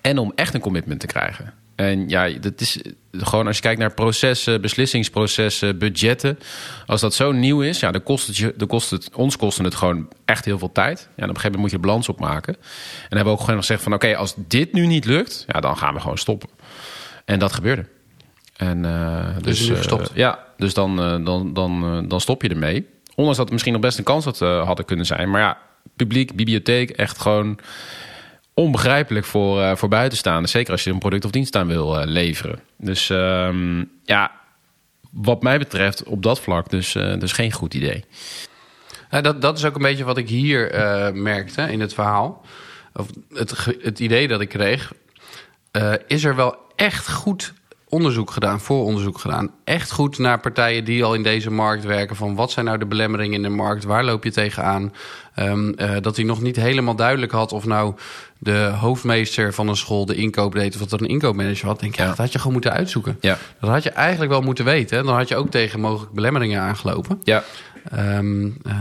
En 0.00 0.18
om 0.18 0.33
echt 0.35 0.55
een 0.55 0.61
commitment 0.61 1.00
te 1.00 1.07
krijgen. 1.07 1.53
En 1.75 2.09
ja, 2.09 2.29
dat 2.29 2.61
is 2.61 2.79
gewoon 3.13 3.47
als 3.47 3.57
je 3.57 3.63
kijkt 3.63 3.81
naar 3.81 3.95
processen, 3.95 4.61
beslissingsprocessen, 4.61 5.79
budgetten. 5.79 6.39
Als 6.87 7.01
dat 7.01 7.15
zo 7.15 7.33
nieuw 7.33 7.63
is, 7.63 7.81
ja, 7.81 7.91
dan 7.91 8.03
kost 8.03 8.27
het, 8.27 8.37
je, 8.37 8.55
dan 8.57 8.69
kost 8.69 8.91
het 8.91 9.11
ons 9.15 9.37
kost 9.37 9.59
het 9.59 9.75
gewoon 9.75 10.09
echt 10.25 10.45
heel 10.45 10.59
veel 10.59 10.73
tijd. 10.73 10.99
Ja, 11.01 11.07
op 11.07 11.17
een 11.17 11.27
gegeven 11.27 11.43
moment 11.43 11.61
moet 11.61 11.71
je 11.71 11.79
balans 11.79 12.09
opmaken. 12.09 12.55
En 12.55 12.61
dan 13.09 13.17
hebben 13.17 13.25
we 13.25 13.39
ook 13.39 13.45
gewoon 13.45 13.61
gezegd 13.61 13.83
van 13.83 13.95
oké, 13.95 14.17
als 14.17 14.35
dit 14.37 14.73
nu 14.73 14.87
niet 14.87 15.05
lukt, 15.05 15.45
ja, 15.47 15.61
dan 15.61 15.77
gaan 15.77 15.95
we 15.95 16.01
gewoon 16.01 16.19
stoppen. 16.19 16.49
En 17.25 17.39
dat 17.39 17.53
gebeurde. 17.53 17.87
En, 18.57 18.85
uh, 18.85 19.27
dus, 19.41 19.67
dus? 19.67 19.87
Uh, 19.87 19.99
ja, 20.15 20.39
dus 20.57 20.75
dan, 20.75 21.01
uh, 21.01 21.25
dan, 21.25 21.53
dan, 21.55 22.05
dan 22.09 22.21
stop 22.21 22.43
je 22.43 22.49
ermee. 22.49 22.87
Ondanks 23.15 23.37
dat 23.37 23.45
het 23.45 23.51
misschien 23.51 23.73
nog 23.73 23.83
best 23.83 23.99
een 23.99 24.05
kans 24.05 24.25
had, 24.25 24.39
hadden 24.39 24.85
kunnen 24.85 25.07
zijn. 25.07 25.31
Maar 25.31 25.41
ja, 25.41 25.59
publiek, 25.97 26.37
bibliotheek, 26.37 26.91
echt 26.91 27.21
gewoon 27.21 27.59
onbegrijpelijk 28.55 29.27
voor, 29.27 29.61
uh, 29.61 29.77
voor 29.77 29.88
buitenstaanders. 29.88 30.53
Zeker 30.53 30.73
als 30.73 30.85
je 30.85 30.90
een 30.90 30.99
product 30.99 31.25
of 31.25 31.31
dienst 31.31 31.57
aan 31.57 31.67
wil 31.67 32.01
uh, 32.01 32.07
leveren. 32.07 32.61
Dus 32.77 33.09
um, 33.09 33.90
ja, 34.05 34.31
wat 35.11 35.43
mij 35.43 35.59
betreft 35.59 36.03
op 36.03 36.23
dat 36.23 36.40
vlak 36.40 36.71
dus, 36.71 36.95
uh, 36.95 37.19
dus 37.19 37.33
geen 37.33 37.53
goed 37.53 37.75
idee. 37.75 38.05
dat, 39.09 39.43
dat 39.43 39.59
is 39.59 39.64
ook 39.64 39.75
een 39.75 39.83
beetje 39.83 40.05
wat 40.05 40.19
ik 40.19 40.29
hier 40.29 40.71
merkte 41.14 41.62
in 41.62 41.81
het 41.81 41.95
verhaal. 41.95 42.45
Of 42.95 43.07
het, 43.33 43.67
het 43.81 44.01
idee 44.01 44.29
dat 44.29 44.40
ik 44.40 44.49
kreeg. 44.49 44.93
is 46.07 46.25
er 46.25 46.37
wel 46.37 46.57
echt 46.77 47.12
goed 47.12 47.53
onderzoek 47.88 48.31
gedaan, 48.31 48.61
vooronderzoek 48.61 49.19
gedaan. 49.19 49.51
Echt 49.64 49.93
goed 49.93 50.19
naar 50.19 50.40
partijen 50.40 50.85
die 50.85 51.05
al 51.05 51.14
in 51.14 51.23
deze 51.23 51.51
markt 51.51 51.85
werken. 51.85 52.17
Van 52.17 52.35
wat 52.35 52.51
zijn 52.51 52.64
nou 52.64 52.79
de 52.79 52.87
belemmeringen 52.87 53.35
in 53.35 53.43
de 53.43 53.49
markt? 53.49 53.85
Waar 53.85 54.05
loop 54.05 54.25
je 54.25 54.33
tegenaan? 54.33 54.93
Um, 55.38 55.77
dat 56.01 56.17
hij 56.17 56.25
nog 56.25 56.40
niet 56.40 56.57
helemaal 56.57 56.97
duidelijk 56.97 57.33
had 57.33 57.53
of 57.53 57.64
nou 57.64 57.95
de 58.44 58.72
hoofdmeester 58.78 59.54
van 59.54 59.68
een 59.68 59.76
school 59.76 60.07
de 60.07 60.14
inkoop 60.14 60.54
deed... 60.54 60.74
of 60.74 60.80
dat 60.80 60.92
er 60.92 61.00
een 61.00 61.09
inkoopmanager 61.09 61.66
had. 61.66 61.80
Denk 61.80 61.92
ik, 61.92 61.98
ja, 61.98 62.07
dat 62.07 62.16
had 62.16 62.33
je 62.33 62.38
gewoon 62.38 62.52
moeten 62.52 62.72
uitzoeken. 62.72 63.16
Ja. 63.20 63.38
Dat 63.61 63.70
had 63.70 63.83
je 63.83 63.90
eigenlijk 63.90 64.30
wel 64.30 64.40
moeten 64.40 64.64
weten. 64.64 65.04
Dan 65.04 65.14
had 65.14 65.28
je 65.28 65.37
ook 65.37 65.50
tegen 65.50 65.80
mogelijke 65.80 66.14
belemmeringen 66.14 66.61
aangelopen. 66.61 67.20
Ja. 67.22 67.44
Um, 67.92 68.57
uh, 68.66 68.74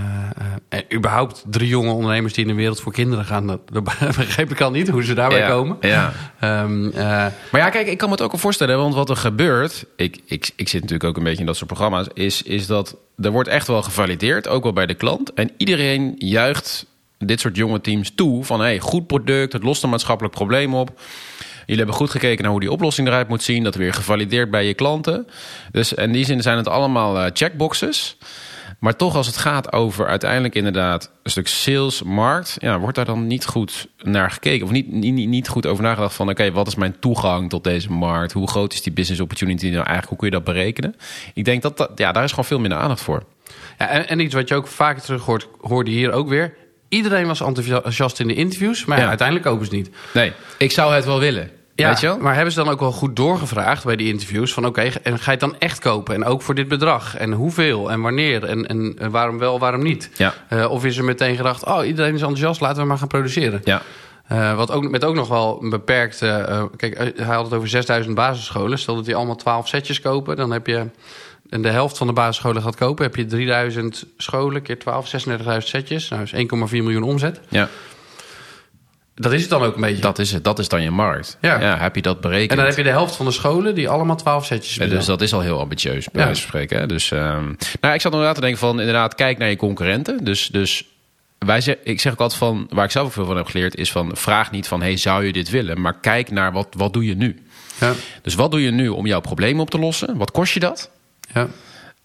en 0.69 0.83
überhaupt 0.93 1.43
drie 1.45 1.67
jonge 1.67 1.91
ondernemers 1.91 2.33
die 2.33 2.43
in 2.43 2.49
de 2.49 2.57
wereld 2.57 2.81
voor 2.81 2.91
kinderen 2.91 3.25
gaan... 3.25 3.47
dat, 3.47 3.59
dat 3.71 3.83
begreep 4.17 4.51
ik 4.51 4.61
al 4.61 4.71
niet, 4.71 4.89
hoe 4.89 5.03
ze 5.03 5.13
daarbij 5.13 5.39
ja, 5.39 5.47
komen. 5.47 5.77
Ja. 5.81 6.13
Um, 6.41 6.85
uh, 6.85 6.95
maar 6.95 7.33
ja, 7.51 7.69
kijk, 7.69 7.87
ik 7.87 7.97
kan 7.97 8.09
me 8.09 8.15
het 8.15 8.23
ook 8.23 8.31
al 8.31 8.37
voorstellen. 8.37 8.77
Want 8.77 8.93
wat 8.93 9.09
er 9.09 9.17
gebeurt... 9.17 9.85
Ik, 9.95 10.19
ik, 10.25 10.51
ik 10.55 10.69
zit 10.69 10.81
natuurlijk 10.81 11.09
ook 11.09 11.17
een 11.17 11.23
beetje 11.23 11.39
in 11.39 11.45
dat 11.45 11.55
soort 11.55 11.67
programma's... 11.67 12.07
is, 12.13 12.41
is 12.41 12.67
dat 12.67 12.95
er 13.21 13.31
wordt 13.31 13.49
echt 13.49 13.67
wel 13.67 13.81
gevalideerd, 13.81 14.47
ook 14.47 14.63
wel 14.63 14.73
bij 14.73 14.85
de 14.85 14.93
klant. 14.93 15.33
En 15.33 15.51
iedereen 15.57 16.15
juicht 16.17 16.85
dit 17.25 17.39
soort 17.39 17.55
jonge 17.55 17.81
teams 17.81 18.11
toe... 18.15 18.43
van 18.43 18.59
hey, 18.59 18.79
goed 18.79 19.07
product, 19.07 19.53
het 19.53 19.63
lost 19.63 19.83
een 19.83 19.89
maatschappelijk 19.89 20.35
probleem 20.35 20.75
op... 20.75 20.99
Jullie 21.65 21.83
hebben 21.83 21.95
goed 21.95 22.09
gekeken 22.09 22.41
naar 22.41 22.51
hoe 22.51 22.61
die 22.61 22.71
oplossing 22.71 23.07
eruit 23.07 23.27
moet 23.27 23.43
zien. 23.43 23.63
Dat 23.63 23.75
weer 23.75 23.93
gevalideerd 23.93 24.51
bij 24.51 24.65
je 24.65 24.73
klanten. 24.73 25.27
Dus 25.71 25.93
in 25.93 26.11
die 26.11 26.25
zin 26.25 26.41
zijn 26.41 26.57
het 26.57 26.67
allemaal 26.67 27.17
uh, 27.17 27.25
checkboxes. 27.33 28.17
Maar 28.79 28.95
toch 28.95 29.15
als 29.15 29.27
het 29.27 29.37
gaat 29.37 29.73
over 29.73 30.07
uiteindelijk 30.07 30.55
inderdaad 30.55 31.11
een 31.23 31.31
stuk 31.31 31.47
sales, 31.47 32.03
markt... 32.03 32.55
Ja, 32.59 32.79
wordt 32.79 32.95
daar 32.95 33.05
dan 33.05 33.27
niet 33.27 33.45
goed 33.45 33.87
naar 34.01 34.31
gekeken? 34.31 34.65
Of 34.65 34.71
niet, 34.71 34.91
niet, 34.91 35.27
niet 35.27 35.47
goed 35.47 35.65
over 35.65 35.83
nagedacht 35.83 36.15
van... 36.15 36.29
oké, 36.29 36.51
wat 36.51 36.67
is 36.67 36.75
mijn 36.75 36.99
toegang 36.99 37.49
tot 37.49 37.63
deze 37.63 37.91
markt? 37.91 38.31
Hoe 38.31 38.47
groot 38.47 38.73
is 38.73 38.81
die 38.81 38.93
business 38.93 39.21
opportunity 39.21 39.65
nou 39.65 39.75
eigenlijk? 39.75 40.09
Hoe 40.09 40.17
kun 40.17 40.27
je 40.27 40.33
dat 40.33 40.43
berekenen? 40.43 40.95
Ik 41.33 41.45
denk 41.45 41.61
dat, 41.61 41.77
dat 41.77 41.91
ja, 41.95 42.11
daar 42.11 42.23
is 42.23 42.29
gewoon 42.29 42.45
veel 42.45 42.59
minder 42.59 42.79
aandacht 42.79 43.01
voor. 43.01 43.23
Ja, 43.77 43.87
en, 43.87 44.07
en 44.07 44.19
iets 44.19 44.33
wat 44.33 44.47
je 44.47 44.55
ook 44.55 44.67
vaak 44.67 44.99
terug 44.99 45.25
hoort, 45.25 45.47
hoorde 45.61 45.91
hier 45.91 46.11
ook 46.11 46.29
weer... 46.29 46.61
Iedereen 46.93 47.27
was 47.27 47.41
enthousiast 47.41 48.19
in 48.19 48.27
de 48.27 48.33
interviews, 48.33 48.85
maar 48.85 48.99
ja. 48.99 49.07
Uiteindelijk 49.07 49.47
ook 49.47 49.59
eens 49.59 49.69
niet. 49.69 49.89
Nee, 50.13 50.31
ik 50.57 50.71
zou 50.71 50.93
het 50.93 51.05
wel 51.05 51.19
willen. 51.19 51.49
Ja, 51.75 51.89
Weet 51.89 51.99
je 51.99 52.07
wel? 52.07 52.17
maar 52.17 52.33
hebben 52.33 52.53
ze 52.53 52.63
dan 52.63 52.73
ook 52.73 52.79
wel 52.79 52.91
goed 52.91 53.15
doorgevraagd 53.15 53.85
bij 53.85 53.95
die 53.95 54.07
interviews? 54.07 54.53
Van 54.53 54.65
oké, 54.65 54.79
okay, 54.79 54.93
en 55.03 55.19
ga 55.19 55.31
je 55.31 55.37
het 55.37 55.39
dan 55.39 55.55
echt 55.59 55.79
kopen? 55.79 56.15
En 56.15 56.25
ook 56.25 56.41
voor 56.41 56.55
dit 56.55 56.67
bedrag? 56.67 57.17
En 57.17 57.31
hoeveel? 57.31 57.91
En 57.91 58.01
wanneer? 58.01 58.43
En, 58.43 58.67
en, 58.67 58.95
en 58.97 59.11
waarom 59.11 59.37
wel, 59.37 59.59
waarom 59.59 59.83
niet? 59.83 60.09
Ja. 60.15 60.33
Uh, 60.49 60.71
of 60.71 60.85
is 60.85 60.97
er 60.97 61.03
meteen 61.03 61.35
gedacht, 61.35 61.65
oh, 61.65 61.85
iedereen 61.85 62.13
is 62.13 62.21
enthousiast, 62.21 62.61
laten 62.61 62.81
we 62.81 62.87
maar 62.87 62.97
gaan 62.97 63.07
produceren. 63.07 63.61
Ja. 63.63 63.81
Uh, 64.31 64.55
wat 64.55 64.71
ook, 64.71 64.89
met 64.89 65.03
ook 65.03 65.15
nog 65.15 65.27
wel 65.27 65.59
een 65.61 65.69
beperkte... 65.69 66.45
Uh, 66.49 66.63
kijk, 66.77 66.97
hij 66.97 67.35
had 67.35 67.45
het 67.45 67.53
over 67.53 67.69
6000 67.69 68.15
basisscholen. 68.15 68.79
Stel 68.79 68.95
dat 68.95 69.05
die 69.05 69.15
allemaal 69.15 69.35
12 69.35 69.67
setjes 69.67 70.01
kopen, 70.01 70.35
dan 70.35 70.51
heb 70.51 70.67
je... 70.67 70.85
En 71.53 71.61
de 71.61 71.69
helft 71.69 71.97
van 71.97 72.07
de 72.07 72.13
basisscholen 72.13 72.61
gaat 72.61 72.75
kopen, 72.75 73.05
heb 73.05 73.15
je 73.15 73.25
3000 73.25 74.05
scholen 74.17 74.61
keer 74.61 74.79
12, 74.79 75.25
36.000 75.27 75.57
setjes. 75.57 76.09
Nou, 76.09 76.21
is 76.23 76.31
1,4 76.31 76.37
miljoen 76.69 77.03
omzet. 77.03 77.39
Ja. 77.49 77.69
Dat 79.15 79.33
is 79.33 79.41
het 79.41 79.49
dan 79.49 79.61
ook 79.61 79.75
een 79.75 79.81
beetje. 79.81 80.01
Dat 80.01 80.19
is 80.19 80.31
het. 80.31 80.43
Dat 80.43 80.59
is 80.59 80.67
dan 80.67 80.81
je 80.81 80.91
markt. 80.91 81.37
Ja. 81.41 81.59
ja 81.59 81.77
heb 81.77 81.95
je 81.95 82.01
dat 82.01 82.21
berekend? 82.21 82.51
En 82.51 82.57
dan 82.57 82.65
heb 82.65 82.77
je 82.77 82.83
de 82.83 82.89
helft 82.89 83.15
van 83.15 83.25
de 83.25 83.31
scholen 83.31 83.75
die 83.75 83.89
allemaal 83.89 84.15
12 84.15 84.45
setjes 84.45 84.75
ja, 84.75 84.85
Dus 84.85 85.05
dat 85.05 85.21
is 85.21 85.33
al 85.33 85.41
heel 85.41 85.59
ambitieus, 85.59 86.09
bij 86.09 86.21
ja. 86.21 86.25
wijze 86.25 86.41
van 86.41 86.49
spreken. 86.49 86.79
Hè? 86.79 86.87
Dus, 86.87 87.11
um, 87.11 87.57
nou, 87.81 87.93
ik 87.93 88.01
zat 88.01 88.11
inderdaad 88.11 88.35
te 88.35 88.41
denken 88.41 88.59
van, 88.59 88.79
inderdaad, 88.79 89.15
kijk 89.15 89.37
naar 89.37 89.49
je 89.49 89.55
concurrenten. 89.55 90.23
Dus, 90.23 90.47
dus 90.47 90.85
wij 91.37 91.61
zeg, 91.61 91.75
ik 91.83 91.99
zeg 91.99 92.11
ook 92.11 92.19
altijd 92.19 92.39
van, 92.39 92.67
waar 92.69 92.85
ik 92.85 92.91
zelf 92.91 93.05
ook 93.05 93.13
veel 93.13 93.25
van 93.25 93.37
heb 93.37 93.45
geleerd, 93.45 93.75
is 93.75 93.91
van, 93.91 94.11
vraag 94.13 94.51
niet 94.51 94.67
van, 94.67 94.81
hey, 94.81 94.97
zou 94.97 95.25
je 95.25 95.33
dit 95.33 95.49
willen? 95.49 95.81
Maar 95.81 95.99
kijk 95.99 96.31
naar, 96.31 96.51
wat, 96.51 96.67
wat 96.77 96.93
doe 96.93 97.05
je 97.05 97.15
nu? 97.15 97.43
Ja. 97.79 97.93
Dus 98.21 98.35
wat 98.35 98.51
doe 98.51 98.61
je 98.61 98.71
nu 98.71 98.87
om 98.87 99.05
jouw 99.05 99.21
probleem 99.21 99.59
op 99.59 99.69
te 99.69 99.79
lossen? 99.79 100.17
Wat 100.17 100.31
kost 100.31 100.53
je 100.53 100.59
dat? 100.59 100.91
Ja. 101.33 101.47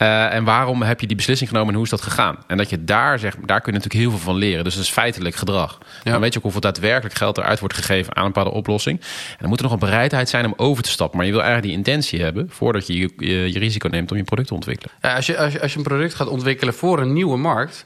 Uh, 0.03 0.35
en 0.35 0.45
waarom 0.45 0.83
heb 0.83 1.01
je 1.01 1.07
die 1.07 1.17
beslissing 1.17 1.49
genomen 1.51 1.69
en 1.69 1.75
hoe 1.75 1.85
is 1.85 1.91
dat 1.91 2.03
gegaan? 2.03 2.39
En 2.47 2.57
dat 2.57 2.71
je 2.71 2.85
daar 2.85 3.19
zegt, 3.19 3.37
daar 3.47 3.61
kun 3.61 3.73
je 3.73 3.79
natuurlijk 3.79 4.05
heel 4.05 4.11
veel 4.19 4.27
van 4.33 4.37
leren. 4.37 4.65
Dus 4.65 4.75
dat 4.75 4.83
is 4.85 4.91
feitelijk 4.91 5.35
gedrag. 5.35 5.79
Ja. 6.05 6.11
Dan 6.11 6.21
weet 6.21 6.31
je 6.33 6.37
ook 6.37 6.43
hoeveel 6.43 6.61
daadwerkelijk 6.61 7.15
geld 7.15 7.39
eruit 7.39 7.61
wordt 7.61 7.75
gegeven 7.75 8.17
aan 8.17 8.25
een 8.25 8.33
bepaalde 8.33 8.57
oplossing. 8.57 9.01
En 9.01 9.37
dan 9.39 9.49
moet 9.49 9.59
er 9.59 9.65
nog 9.65 9.73
een 9.73 9.79
bereidheid 9.79 10.29
zijn 10.29 10.45
om 10.45 10.55
over 10.57 10.83
te 10.83 10.91
stappen. 10.91 11.17
Maar 11.17 11.27
je 11.27 11.33
wil 11.33 11.43
eigenlijk 11.43 11.71
die 11.71 11.85
intentie 11.85 12.23
hebben 12.23 12.51
voordat 12.51 12.87
je 12.87 12.99
je, 12.99 13.13
je, 13.17 13.53
je 13.53 13.59
risico 13.59 13.89
neemt 13.89 14.11
om 14.11 14.17
je 14.17 14.25
product 14.25 14.49
te 14.49 14.55
ontwikkelen. 14.55 14.95
Ja, 15.03 15.15
als, 15.15 15.27
je, 15.27 15.39
als, 15.39 15.53
je, 15.53 15.61
als 15.61 15.73
je 15.73 15.79
een 15.79 15.85
product 15.85 16.15
gaat 16.15 16.29
ontwikkelen 16.29 16.75
voor 16.75 17.01
een 17.01 17.13
nieuwe 17.13 17.37
markt. 17.37 17.85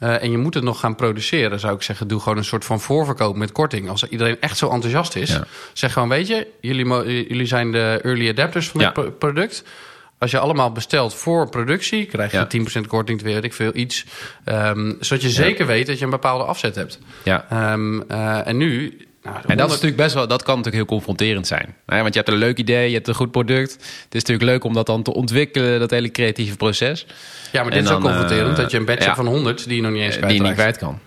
Uh, 0.00 0.22
en 0.22 0.30
je 0.30 0.38
moet 0.38 0.54
het 0.54 0.64
nog 0.64 0.80
gaan 0.80 0.96
produceren, 0.96 1.60
zou 1.60 1.74
ik 1.74 1.82
zeggen, 1.82 2.08
doe 2.08 2.20
gewoon 2.20 2.38
een 2.38 2.44
soort 2.44 2.64
van 2.64 2.80
voorverkoop 2.80 3.36
met 3.36 3.52
korting. 3.52 3.88
Als 3.88 4.08
iedereen 4.08 4.36
echt 4.40 4.56
zo 4.56 4.70
enthousiast 4.70 5.16
is, 5.16 5.30
ja. 5.30 5.44
zeg 5.72 5.92
gewoon, 5.92 6.08
weet 6.08 6.26
je, 6.26 6.46
jullie, 6.60 6.86
jullie 7.28 7.46
zijn 7.46 7.72
de 7.72 8.00
early 8.02 8.28
adapters 8.28 8.68
van 8.68 8.80
Ja. 8.80 8.86
het 8.86 8.94
pro- 8.94 9.10
product. 9.10 9.64
Als 10.24 10.32
je 10.32 10.38
allemaal 10.38 10.72
bestelt 10.72 11.14
voor 11.14 11.48
productie, 11.48 12.04
krijg 12.06 12.30
je 12.30 12.36
Ja. 12.36 12.46
10% 12.46 12.86
korting, 12.86 13.22
weet 13.22 13.44
ik 13.44 13.52
veel, 13.52 13.70
iets. 13.74 14.04
Ehm, 14.44 14.92
zodat 15.00 15.22
je 15.22 15.30
zeker 15.30 15.66
weet 15.66 15.86
dat 15.86 15.98
je 15.98 16.04
een 16.04 16.10
bepaalde 16.10 16.44
afzet 16.44 16.74
hebt. 16.74 16.98
Ja. 17.24 17.46
Ehm, 17.50 18.00
eh, 18.00 18.46
en 18.46 18.56
nu... 18.56 18.98
Nou, 19.22 19.36
En 19.46 19.56
dat 19.56 19.66
is 19.66 19.72
natuurlijk 19.72 20.02
best 20.02 20.14
wel, 20.14 20.28
dat 20.28 20.42
kan 20.42 20.56
natuurlijk 20.56 20.84
heel 20.84 20.96
confronterend 20.96 21.46
zijn. 21.46 21.64
Nou 21.64 21.96
ja, 21.96 22.02
want 22.02 22.14
je 22.14 22.20
hebt 22.20 22.32
een 22.32 22.38
leuk 22.38 22.58
idee, 22.58 22.88
je 22.88 22.94
hebt 22.94 23.08
een 23.08 23.14
goed 23.14 23.30
product. 23.30 23.72
Het 23.72 24.14
is 24.14 24.20
natuurlijk 24.20 24.50
leuk 24.50 24.64
om 24.64 24.72
dat 24.72 24.86
dan 24.86 25.02
te 25.02 25.14
ontwikkelen, 25.14 25.80
dat 25.80 25.90
hele 25.90 26.10
creatieve 26.10 26.56
proces. 26.56 27.06
Ja, 27.52 27.62
maar 27.62 27.70
dit 27.70 27.80
En 27.80 27.84
is 27.84 27.90
ook 27.90 28.00
confronterend 28.00 28.50
eh, 28.50 28.56
dat 28.56 28.70
je 28.70 28.76
een 28.76 28.84
batch 28.84 29.04
ja. 29.04 29.14
van 29.14 29.26
100 29.26 29.64
die 29.64 29.76
je 29.76 29.82
nog 29.82 29.92
niet 29.92 30.02
eens 30.02 30.18
Die 30.18 30.32
je 30.32 30.42
niet 30.42 30.52
kwijt 30.52 30.78
kan. 30.78 30.98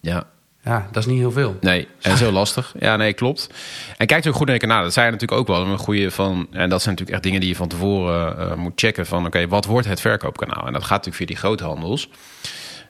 Ja. 0.00 0.26
Ja, 0.64 0.88
dat 0.92 1.02
is 1.02 1.08
niet 1.10 1.18
heel 1.18 1.32
veel. 1.32 1.56
Nee, 1.60 1.88
en 2.00 2.16
zo 2.16 2.30
lastig. 2.32 2.74
Ja, 2.78 2.96
nee, 2.96 3.12
klopt. 3.12 3.46
En 3.96 4.06
kijk 4.06 4.24
natuurlijk 4.24 4.36
goed 4.36 4.46
naar, 4.46 4.68
nou, 4.68 4.82
dat 4.82 4.92
zijn 4.92 5.12
natuurlijk 5.12 5.40
ook 5.40 5.46
wel 5.46 5.66
een 5.66 5.78
goede 5.78 6.10
van, 6.10 6.46
en 6.50 6.68
dat 6.68 6.82
zijn 6.82 6.94
natuurlijk 6.94 7.10
echt 7.10 7.22
dingen 7.22 7.40
die 7.40 7.48
je 7.48 7.56
van 7.56 7.68
tevoren 7.68 8.36
uh, 8.38 8.54
moet 8.54 8.72
checken 8.76 9.06
van, 9.06 9.26
oké, 9.26 9.48
wat 9.48 9.64
wordt 9.64 9.86
het 9.86 10.00
verkoopkanaal? 10.00 10.66
En 10.66 10.72
dat 10.72 10.82
gaat 10.82 10.90
natuurlijk 10.90 11.16
via 11.16 11.26
die 11.26 11.36
groothandels. 11.36 12.08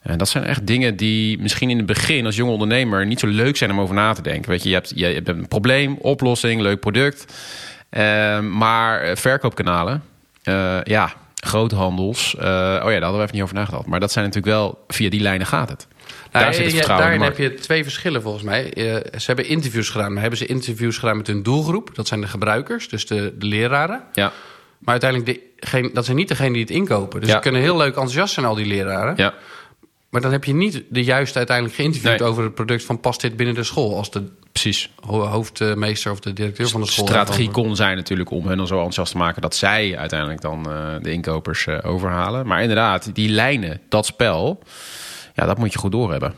En 0.03 0.19
dat 0.19 0.29
zijn 0.29 0.45
echt 0.45 0.67
dingen 0.67 0.97
die 0.97 1.39
misschien 1.39 1.71
in 1.71 1.77
het 1.77 1.87
begin 1.87 2.27
als 2.27 2.37
jonge 2.37 2.53
ondernemer 2.53 3.07
niet 3.07 3.21
zo 3.21 3.27
leuk 3.27 3.57
zijn 3.57 3.71
om 3.71 3.81
over 3.81 3.95
na 3.95 4.13
te 4.13 4.23
denken. 4.23 4.51
Weet 4.51 4.63
je, 4.63 4.69
je 4.69 4.75
hebt, 4.75 4.93
je 4.95 5.05
hebt 5.05 5.29
een 5.29 5.49
probleem, 5.49 5.97
oplossing, 6.01 6.61
leuk 6.61 6.81
product. 6.81 7.35
Uh, 7.91 8.41
maar 8.41 9.17
verkoopkanalen, 9.17 10.03
uh, 10.45 10.83
ja, 10.83 11.13
groothandels. 11.35 12.37
eh, 12.37 12.45
oh 12.45 12.47
ja, 12.47 12.81
daar 12.81 13.03
hadden 13.03 13.13
we 13.13 13.23
even 13.23 13.35
niet 13.35 13.43
over 13.43 13.55
nagedacht. 13.55 13.87
Maar 13.87 14.01
dat 14.01 14.13
zijn 14.13 14.25
natuurlijk 14.25 14.55
wel, 14.55 14.85
via 14.89 15.11
die 15.11 15.21
lijnen 15.21 15.47
gaat 15.47 15.69
het. 15.69 15.87
Daar 16.43 16.55
zit 16.55 16.63
het 16.63 16.71
je- 16.73 16.77
vertrouwen 16.77 17.13
in 17.13 17.19
de 17.19 17.25
daarin 17.27 17.45
heb 17.45 17.53
je 17.59 17.61
twee 17.63 17.83
verschillen 17.83 18.23
volgens 18.23 18.45
mij. 18.45 18.73
Eh, 18.73 18.85
ze 19.19 19.27
hebben 19.27 19.47
interviews 19.49 19.89
gedaan. 19.89 20.13
Maar 20.13 20.21
hebben 20.21 20.39
ze 20.39 20.47
interviews 20.47 20.99
gedaan 20.99 21.17
met 21.17 21.27
hun 21.27 21.43
doelgroep? 21.43 21.91
Dat 21.95 22.07
zijn 22.09 22.21
de 22.21 22.27
gebruikers, 22.27 22.89
dus 22.89 23.07
de, 23.07 23.35
de 23.39 23.47
leraren. 23.47 24.03
Ja, 24.13 24.33
Maar 24.79 24.93
uiteindelijk, 25.01 25.41
degene, 25.61 25.91
dat 25.93 26.05
zijn 26.05 26.17
niet 26.17 26.29
degenen 26.29 26.53
die 26.53 26.63
het 26.63 26.71
inkopen. 26.71 27.21
Dus 27.21 27.29
Ja. 27.29 27.35
ze 27.35 27.41
kunnen 27.41 27.61
heel 27.61 27.77
leuk 27.77 27.87
enthousiast 27.87 28.35
zijn, 28.35 28.47
al 28.47 28.55
die 28.55 28.67
leraren. 28.67 29.15
ja. 29.17 29.35
Maar 30.11 30.23
dan 30.23 30.33
heb 30.33 30.45
je 30.45 30.55
niet 30.55 30.83
de 30.89 31.05
juiste 31.05 31.39
uiteindelijk 31.39 31.77
geïnterviewd 31.77 32.19
Nee. 32.19 32.29
over 32.29 32.45
het 32.45 32.55
product 32.55 32.85
van 32.85 33.01
past 33.01 33.21
dit 33.21 33.37
binnen 33.37 33.55
de 33.55 33.63
school. 33.65 33.97
Als 33.97 34.11
de 34.11 34.23
precies. 34.53 34.91
ho- 35.01 35.27
hoofdmeester 35.27 36.11
of 36.13 36.21
de 36.21 36.33
directeur 36.33 36.69
van 36.69 36.81
de 36.81 36.87
school. 36.87 37.07
strategie 37.07 37.51
kon 37.51 37.77
zijn 37.77 37.97
natuurlijk 37.97 38.31
om 38.31 38.47
hen 38.47 38.57
dan 38.57 38.67
zo 38.67 38.75
enthousiast 38.75 39.13
te 39.13 39.19
maken 39.19 39.43
dat 39.43 39.55
zij 39.57 39.99
uiteindelijk 39.99 40.41
dan 40.41 40.71
eh, 40.71 40.87
de 41.01 41.13
inkopers 41.13 41.67
eh, 41.67 41.79
overhalen. 41.83 42.47
Maar 42.47 42.61
inderdaad, 42.61 43.15
die 43.15 43.29
lijnen, 43.29 43.81
dat 43.89 44.07
spel, 44.07 44.63
ja, 45.35 45.47
dat 45.47 45.59
moet 45.59 45.73
je 45.73 45.79
goed 45.79 45.93
doorhebben. 45.93 46.35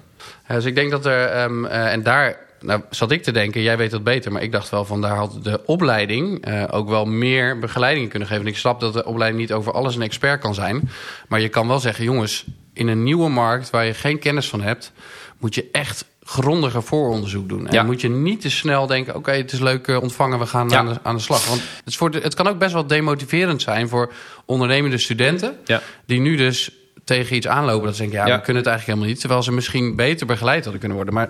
Ja, 0.48 0.54
dus 0.54 0.64
ik 0.64 0.74
denk 0.74 0.90
dat 0.90 1.06
er, 1.06 1.26
ehm, 1.26 1.64
eh, 1.64 1.92
en 1.92 2.02
daar 2.02 2.36
nou, 2.60 2.80
zat 2.90 3.10
ik 3.10 3.22
te 3.22 3.32
denken, 3.32 3.62
jij 3.62 3.76
weet 3.76 3.90
dat 3.90 4.04
beter, 4.04 4.32
maar 4.32 4.42
ik 4.42 4.52
dacht 4.52 4.68
wel 4.68 4.84
van 4.84 5.00
daar 5.00 5.16
had 5.16 5.38
de 5.42 5.60
opleiding 5.66 6.44
eh, 6.44 6.64
ook 6.70 6.88
wel 6.88 7.04
meer 7.04 7.58
begeleiding 7.58 8.08
kunnen 8.10 8.28
geven. 8.28 8.42
En 8.44 8.50
ik 8.50 8.56
snap 8.56 8.80
dat 8.80 8.92
de 8.92 9.04
opleiding 9.04 9.40
niet 9.40 9.52
over 9.52 9.72
alles 9.72 9.96
een 9.96 10.02
expert 10.02 10.40
kan 10.40 10.54
zijn, 10.54 10.90
maar 11.28 11.40
je 11.40 11.48
kan 11.48 11.68
wel 11.68 11.78
zeggen, 11.78 12.04
jongens, 12.04 12.44
in 12.72 12.88
een 12.88 13.02
nieuwe 13.02 13.28
markt 13.28 13.70
waar 13.70 13.84
je 13.84 13.94
geen 13.94 14.18
kennis 14.18 14.48
van 14.48 14.60
hebt, 14.60 14.92
moet 15.38 15.54
je 15.54 15.68
echt 15.72 16.04
grondiger 16.22 16.82
vooronderzoek 16.82 17.48
doen. 17.48 17.66
En 17.66 17.72
Ja. 17.74 17.82
moet 17.82 18.00
je 18.00 18.08
niet 18.08 18.40
te 18.40 18.50
snel 18.50 18.86
denken, 18.86 19.14
oké, 19.14 19.30
het 19.30 19.52
is 19.52 19.58
leuk 19.60 19.86
eh, 19.88 20.02
ontvangen, 20.02 20.38
we 20.38 20.46
gaan 20.46 20.68
Ja. 20.68 20.78
aan, 20.78 20.86
de, 20.86 20.98
aan 21.02 21.16
de 21.16 21.22
slag. 21.22 21.48
Want 21.48 21.60
het, 21.60 21.86
is 21.86 21.96
voor 21.96 22.10
de- 22.10 22.20
het 22.20 22.34
kan 22.34 22.48
ook 22.48 22.58
best 22.58 22.72
wel 22.72 22.86
demotiverend 22.86 23.62
zijn 23.62 23.88
voor 23.88 24.12
ondernemende 24.44 24.98
studenten, 24.98 25.56
Ja. 25.64 25.80
die 26.06 26.20
nu 26.20 26.36
dus 26.36 26.70
tegen 27.06 27.36
iets 27.36 27.46
aanlopen. 27.48 27.86
Dat 27.86 27.96
ze 27.96 28.00
denken, 28.02 28.18
ja, 28.18 28.26
Ja. 28.26 28.36
we 28.36 28.42
kunnen 28.42 28.62
het 28.62 28.70
eigenlijk 28.70 28.86
helemaal 28.86 29.08
niet. 29.08 29.20
Terwijl 29.20 29.42
ze 29.42 29.52
misschien 29.52 29.96
beter 29.96 30.26
begeleid 30.26 30.62
hadden 30.62 30.78
kunnen 30.78 30.96
worden. 30.96 31.14
Maar 31.14 31.28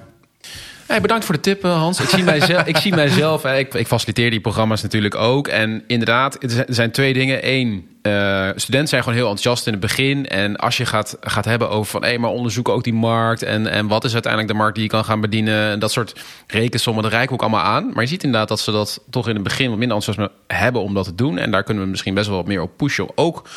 Hey, 0.87 1.01
bedankt 1.01 1.25
voor 1.25 1.35
de 1.35 1.41
tip, 1.41 1.63
Hans. 1.63 2.01
Ik 2.01 2.09
zie 2.09 2.23
mijzelf, 2.35 2.67
ik, 2.67 2.77
zie 2.77 2.95
mijzelf 2.95 3.43
hè, 3.43 3.59
ik, 3.59 3.75
ik 3.75 3.87
faciliteer 3.87 4.31
die 4.31 4.41
programma's 4.41 4.83
natuurlijk 4.83 5.15
ook. 5.15 5.49
En 5.49 5.85
inderdaad, 5.87 6.43
er 6.43 6.65
zijn- 6.69 6.91
twee 6.91 7.13
dingen. 7.13 7.39
Eén, 7.43 7.89
eh, 8.03 8.49
studenten 8.55 8.89
zijn 8.89 9.03
gewoon 9.03 9.19
heel 9.19 9.29
enthousiast 9.29 9.67
in 9.67 9.73
het 9.73 9.81
begin. 9.81 10.27
En 10.27 10.57
als 10.57 10.77
je 10.77 10.87
gaat, 10.87 11.17
gaat 11.21 11.45
hebben 11.45 11.71
over 11.71 11.91
van... 11.91 12.05
hé, 12.05 12.19
maar 12.19 12.31
onderzoek 12.31 12.69
ook 12.69 12.85
die 12.85 12.93
markt. 12.95 13.43
En, 13.43 13.67
en 13.67 13.87
wat 13.87 14.05
is 14.05 14.13
uiteindelijk 14.13 14.53
de 14.53 14.59
markt 14.59 14.75
die 14.75 14.85
je 14.85 14.91
kan 14.91 15.05
gaan 15.05 15.21
bedienen. 15.21 15.71
En 15.71 15.79
dat 15.79 15.93
soort 15.93 16.21
rekensommen, 16.47 17.03
dat 17.03 17.13
reiken 17.13 17.37
we 17.37 17.43
ook 17.43 17.51
allemaal 17.51 17.73
aan. 17.73 17.91
Maar 17.93 18.03
je 18.03 18.09
ziet 18.09 18.23
inderdaad 18.25 18.49
dat 18.49 18.61
ze 18.61 18.71
dat 18.73 19.01
toch 19.11 19.29
in 19.29 19.35
het 19.35 19.45
begin... 19.45 19.69
wat 19.71 19.79
minder 19.79 19.97
enthousiasme 19.97 20.37
hebben 20.57 20.83
om 20.83 20.95
dat 20.95 21.05
te 21.05 21.15
doen. 21.15 21.39
En 21.39 21.51
daar 21.51 21.63
kunnen 21.63 21.83
we 21.85 21.91
misschien 21.91 22.15
best 22.15 22.27
wel 22.29 22.37
wat 22.37 22.47
meer 22.47 22.63
op 22.63 22.77
pushen. 22.77 23.07
Ook... 23.15 23.49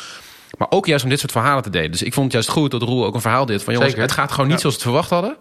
Maar 0.58 0.70
ook 0.70 0.86
juist 0.86 1.04
om 1.04 1.10
dit 1.10 1.18
soort 1.20 1.32
verhalen 1.32 1.62
te 1.62 1.70
delen. 1.70 1.90
Dus 1.90 2.02
ik 2.02 2.12
vond 2.12 2.24
het 2.24 2.34
juist 2.34 2.48
goed 2.48 2.70
dat 2.70 2.82
Roel 2.82 3.04
ook 3.04 3.14
een 3.14 3.20
verhaal 3.20 3.46
deed 3.46 3.62
van... 3.62 3.72
jongens, 3.72 3.90
Zeker. 3.92 4.06
het 4.08 4.16
gaat 4.16 4.30
gewoon 4.30 4.46
niet 4.46 4.54
Ja. 4.54 4.60
zoals 4.60 4.74
we 4.76 4.82
het 4.82 4.90
verwacht 4.90 5.10
hadden. 5.10 5.36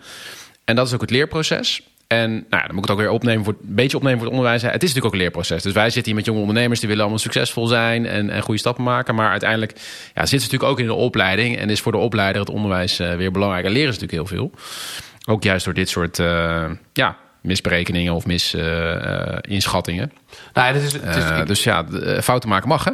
En 0.65 0.75
dat 0.75 0.87
is 0.87 0.93
ook 0.93 1.01
het 1.01 1.09
leerproces. 1.11 1.81
En 2.07 2.31
nou 2.31 2.43
ja, 2.49 2.61
dan 2.61 2.75
moet 2.75 2.83
ik 2.83 2.89
het 2.89 2.91
ook 2.91 2.97
weer 2.97 3.09
opnemen 3.09 3.43
voor, 3.43 3.53
een 3.53 3.75
beetje 3.75 3.97
opnemen 3.97 4.17
voor 4.19 4.27
het 4.27 4.37
onderwijs. 4.37 4.61
Het 4.61 4.71
is 4.73 4.79
natuurlijk 4.79 5.05
ook 5.05 5.13
een 5.13 5.19
leerproces. 5.19 5.63
Dus 5.63 5.73
wij 5.73 5.83
zitten 5.89 6.05
hier 6.05 6.15
met 6.15 6.25
jonge 6.25 6.39
ondernemers... 6.39 6.79
die 6.79 6.87
willen 6.87 7.03
allemaal 7.03 7.23
succesvol 7.23 7.67
zijn 7.67 8.05
en, 8.05 8.29
en 8.29 8.41
goede 8.41 8.59
stappen 8.59 8.83
maken. 8.83 9.15
Maar 9.15 9.29
uiteindelijk 9.29 9.71
ja, 10.13 10.25
zitten 10.25 10.27
ze 10.29 10.35
natuurlijk 10.45 10.71
ook 10.71 10.79
in 10.79 10.85
de 10.85 10.93
opleiding... 10.93 11.57
en 11.57 11.69
is 11.69 11.81
voor 11.81 11.91
de 11.91 11.97
opleider 11.97 12.41
het 12.41 12.49
onderwijs 12.49 12.99
eh, 12.99 13.15
weer 13.15 13.31
belangrijk. 13.31 13.65
En 13.65 13.71
leren 13.71 13.93
ze 13.93 13.99
natuurlijk 13.99 14.29
heel 14.29 14.37
veel. 14.37 14.51
Ook 15.33 15.43
juist 15.43 15.65
door 15.65 15.73
dit 15.73 15.89
soort 15.89 16.19
eh, 16.19 16.65
ja, 16.93 17.17
misberekeningen 17.41 18.13
of 18.13 18.25
misinschattingen. 18.25 20.11
nou, 20.53 20.73
dit 20.73 20.83
is, 20.83 20.93
het 20.93 21.15
is, 21.15 21.29
ik- 21.39 21.47
dus 21.47 21.63
ja, 21.63 21.85
eh, 21.85 22.21
fouten 22.21 22.49
maken 22.49 22.67
mag, 22.67 22.83
hè? 22.83 22.91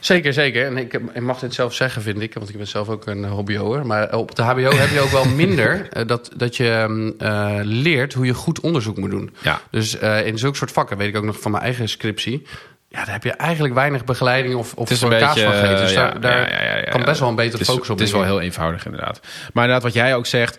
Zeker, 0.00 0.32
zeker. 0.32 0.66
En 0.66 0.76
ik, 0.76 1.00
ik 1.12 1.20
mag 1.20 1.38
dit 1.38 1.54
zelf 1.54 1.74
zeggen, 1.74 2.02
vind 2.02 2.20
ik. 2.20 2.34
Want 2.34 2.48
ik 2.48 2.56
ben 2.56 2.66
zelf 2.66 2.88
ook 2.88 3.06
een 3.06 3.24
hobby'er. 3.24 3.86
Maar 3.86 4.14
op 4.16 4.34
de 4.34 4.42
HBO 4.42 4.70
heb 4.70 4.90
je 4.90 5.00
ook 5.00 5.10
wel 5.10 5.24
minder... 5.44 5.88
eh, 5.90 6.06
dat, 6.06 6.30
dat 6.36 6.56
je 6.56 6.70
ehm, 6.70 7.10
eh, 7.18 7.58
leert 7.62 8.12
hoe 8.14 8.26
je 8.26 8.34
goed 8.34 8.60
onderzoek 8.60 8.96
moet 8.96 9.10
doen. 9.10 9.34
Ja. 9.42 9.60
Dus 9.70 9.98
eh, 9.98 10.26
in 10.26 10.38
zulke 10.38 10.56
soort 10.56 10.72
vakken, 10.72 10.96
weet 10.96 11.08
ik 11.08 11.16
ook 11.16 11.24
nog 11.24 11.40
van 11.40 11.50
mijn 11.50 11.62
eigen 11.62 11.88
scriptie... 11.88 12.46
Ja, 12.90 13.04
daar 13.04 13.12
heb 13.12 13.24
je 13.24 13.32
eigenlijk 13.32 13.74
weinig 13.74 14.04
begeleiding 14.04 14.54
of, 14.54 14.74
of 14.74 14.88
Het 14.88 14.90
is 14.90 15.02
een 15.02 15.10
voor 15.10 15.18
kaas 15.18 15.34
beetje... 15.34 15.52
van. 15.52 15.76
Dus 15.76 15.92
daar, 16.20 16.76
ja, 16.76 16.90
kan 16.90 17.04
best 17.04 17.20
wel 17.20 17.28
een 17.28 17.34
betere 17.34 17.62
is- 17.62 17.68
focus 17.68 17.90
op 17.90 17.98
Het 17.98 18.06
is 18.06 18.12
wel 18.12 18.24
heel 18.24 18.40
eenvoudig 18.40 18.84
inderdaad. 18.84 19.20
Maar 19.52 19.64
inderdaad, 19.64 19.82
wat 19.82 19.92
jij 19.92 20.14
ook 20.14 20.26
zegt... 20.26 20.58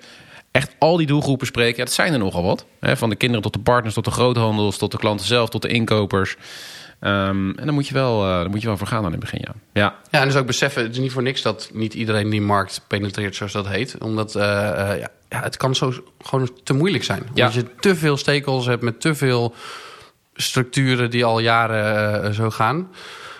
echt 0.51 0.75
al 0.79 0.97
die 0.97 1.07
doelgroepen 1.07 1.47
spreken, 1.47 1.77
ja, 1.77 1.83
dat 1.83 1.93
zijn 1.93 2.13
er 2.13 2.19
nogal 2.19 2.43
wat. 2.43 2.65
Hè, 2.79 2.97
van 2.97 3.09
de 3.09 3.15
kinderen 3.15 3.43
tot 3.43 3.53
de 3.53 3.59
partners, 3.59 3.93
tot 3.93 4.05
de 4.05 4.11
groothandels... 4.11 4.77
tot 4.77 4.91
de 4.91 4.97
klanten 4.97 5.25
zelf, 5.25 5.49
tot 5.49 5.61
de 5.61 5.67
inkopers. 5.67 6.35
Ehm, 6.99 7.49
en 7.49 7.65
dan 7.65 7.73
moet, 7.73 7.87
je 7.87 7.93
wel, 7.93 8.25
eh 8.25 8.39
dan 8.39 8.49
moet 8.49 8.61
je 8.61 8.67
wel 8.67 8.77
voor 8.77 8.87
gaan 8.87 8.97
aan 8.99 9.05
in 9.05 9.11
het 9.11 9.19
begin, 9.19 9.41
ja. 9.43 9.53
Ja, 9.73 9.95
Ja, 10.11 10.19
en 10.19 10.27
dus 10.27 10.35
ook 10.35 10.45
beseffen, 10.45 10.83
het 10.83 10.91
is 10.91 10.97
niet 10.97 11.11
voor 11.11 11.23
niks 11.23 11.41
dat 11.41 11.69
niet 11.73 11.93
iedereen 11.93 12.29
die 12.29 12.41
markt 12.41 12.81
penetreert, 12.87 13.35
zoals 13.35 13.51
dat 13.51 13.67
heet. 13.67 13.97
Omdat 14.03 14.35
eh, 14.35 14.91
eh, 14.91 14.99
ja, 14.99 15.07
ja, 15.29 15.41
het 15.41 15.57
kan 15.57 15.75
zo 15.75 15.93
gewoon 16.21 16.49
te 16.63 16.73
moeilijk 16.73 17.03
zijn. 17.03 17.21
Ja. 17.33 17.45
Omdat 17.45 17.53
je 17.53 17.65
te 17.79 17.95
veel 17.95 18.17
stekels 18.17 18.65
hebt 18.65 18.83
met 18.83 19.01
te 19.01 19.15
veel 19.15 19.53
structuren 20.33 21.09
die 21.09 21.25
al 21.25 21.39
jaren 21.39 22.33
zo 22.33 22.49
gaan. 22.49 22.87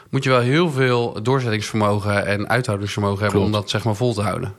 Moet 0.10 0.24
je 0.24 0.30
wel 0.30 0.40
heel 0.40 0.72
veel 0.72 1.24
doorzettingsvermogen 1.24 2.26
en 2.26 2.50
uithoudingsvermogen 2.50 3.22
hebben 3.22 3.40
Klopt. 3.40 3.56
om 3.56 3.62
dat 3.62 3.70
zeg 3.70 3.84
maar 3.84 3.96
vol 3.96 4.14
te 4.14 4.22
houden. 4.22 4.54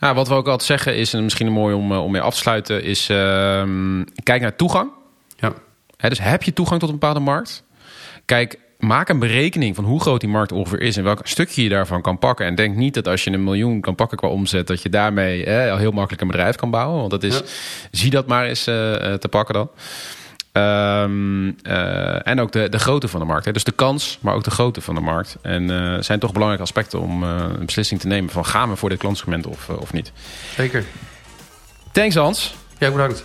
Nou, 0.00 0.14
wat 0.14 0.28
we 0.28 0.34
ook 0.34 0.46
altijd 0.46 0.62
zeggen 0.62 0.96
is, 0.96 1.14
en 1.14 1.22
misschien 1.22 1.52
mooi 1.52 1.74
om, 1.74 1.92
om 1.92 2.10
mee 2.10 2.20
af 2.20 2.34
te 2.34 2.40
sluiten... 2.40 2.82
is 2.82 3.08
ehm, 3.08 4.04
kijk 4.22 4.40
naar 4.40 4.56
toegang. 4.56 4.90
Ja. 5.36 5.52
Hè, 5.96 6.08
dus 6.08 6.20
heb 6.20 6.42
je 6.42 6.52
toegang 6.52 6.80
tot 6.80 6.88
een 6.88 6.98
bepaalde 6.98 7.20
markt? 7.20 7.62
Kijk, 8.26 8.58
maak 8.78 9.08
een 9.08 9.18
berekening 9.18 9.74
van 9.74 9.84
hoe 9.84 10.00
groot 10.00 10.20
die 10.20 10.28
markt 10.28 10.52
ongeveer 10.52 10.80
is... 10.80 10.96
en 10.96 11.04
welk 11.04 11.20
stukje 11.26 11.62
je 11.62 11.68
daarvan 11.68 12.02
kan 12.02 12.18
pakken. 12.18 12.46
En 12.46 12.54
denk 12.54 12.76
niet 12.76 12.94
dat 12.94 13.08
als 13.08 13.24
je 13.24 13.30
een 13.30 13.44
miljoen 13.44 13.80
kan 13.80 13.94
pakken 13.94 14.18
qua 14.18 14.28
omzet... 14.28 14.66
dat 14.66 14.82
je 14.82 14.88
daarmee 14.88 15.50
al 15.70 15.76
heel 15.76 15.90
makkelijk 15.90 16.22
een 16.22 16.28
bedrijf 16.28 16.56
kan 16.56 16.70
bouwen. 16.70 16.98
Want 16.98 17.10
dat 17.10 17.22
is, 17.22 17.34
Ja. 17.34 17.42
zie 17.90 18.10
dat 18.10 18.26
maar 18.26 18.44
eens 18.46 18.66
eh, 18.66 19.12
eh, 19.12 19.18
te 19.18 19.28
pakken 19.28 19.54
dan. 19.54 19.70
Ehm, 20.52 21.48
eh, 21.62 22.26
en 22.26 22.40
ook 22.40 22.52
de, 22.52 22.68
de 22.68 22.78
grootte 22.78 23.08
van 23.08 23.20
de 23.20 23.26
markt. 23.26 23.44
Hè. 23.44 23.52
Dus 23.52 23.64
de 23.64 23.72
kans, 23.72 24.18
maar 24.20 24.34
ook 24.34 24.44
de 24.44 24.50
grootte 24.50 24.80
van 24.80 24.94
de 24.94 25.00
markt. 25.00 25.36
En 25.42 26.04
zijn 26.04 26.18
toch 26.18 26.32
belangrijke 26.32 26.64
aspecten 26.64 27.00
om 27.00 27.22
een 27.22 27.66
beslissing 27.66 28.00
te 28.00 28.06
nemen... 28.06 28.30
van 28.30 28.46
gaan 28.46 28.68
we 28.68 28.76
voor 28.76 28.88
dit 28.88 28.98
klantsegment 28.98 29.46
of, 29.46 29.68
of 29.68 29.92
niet. 29.92 30.12
Zeker. 30.56 30.84
Thanks 31.92 32.14
Hans. 32.14 32.54
Ja, 32.78 32.90
bedankt. 32.90 33.24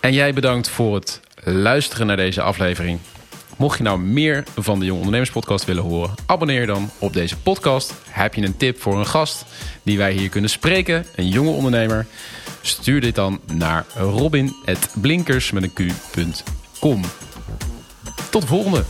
En 0.00 0.12
jij 0.12 0.32
bedankt 0.32 0.68
voor 0.68 0.94
het 0.94 1.20
luisteren 1.44 2.06
naar 2.06 2.16
deze 2.16 2.42
aflevering. 2.42 2.98
Mocht 3.58 3.78
je 3.78 3.84
nou 3.84 3.98
meer 3.98 4.44
van 4.56 4.78
de 4.78 4.84
Jong 4.84 4.98
Ondernemers 4.98 5.30
Podcast 5.30 5.64
willen 5.64 5.82
horen, 5.82 6.14
abonneer 6.26 6.66
dan 6.66 6.90
op 6.98 7.12
deze 7.12 7.36
podcast. 7.36 7.92
Heb 8.08 8.34
je 8.34 8.42
een 8.42 8.56
tip 8.56 8.80
voor 8.80 8.98
een 8.98 9.06
gast 9.06 9.44
die 9.82 9.98
wij 9.98 10.12
hier 10.12 10.28
kunnen 10.28 10.50
spreken, 10.50 11.06
een 11.14 11.28
jonge 11.28 11.50
ondernemer? 11.50 12.06
Stuur 12.62 13.00
dit 13.00 13.14
dan 13.14 13.40
naar 13.52 13.86
robin.blinkers 13.96 15.50
met 15.50 15.62
een 15.62 15.72
q.com. 15.72 17.02
Tot 18.30 18.42
de 18.42 18.48
volgende! 18.48 18.84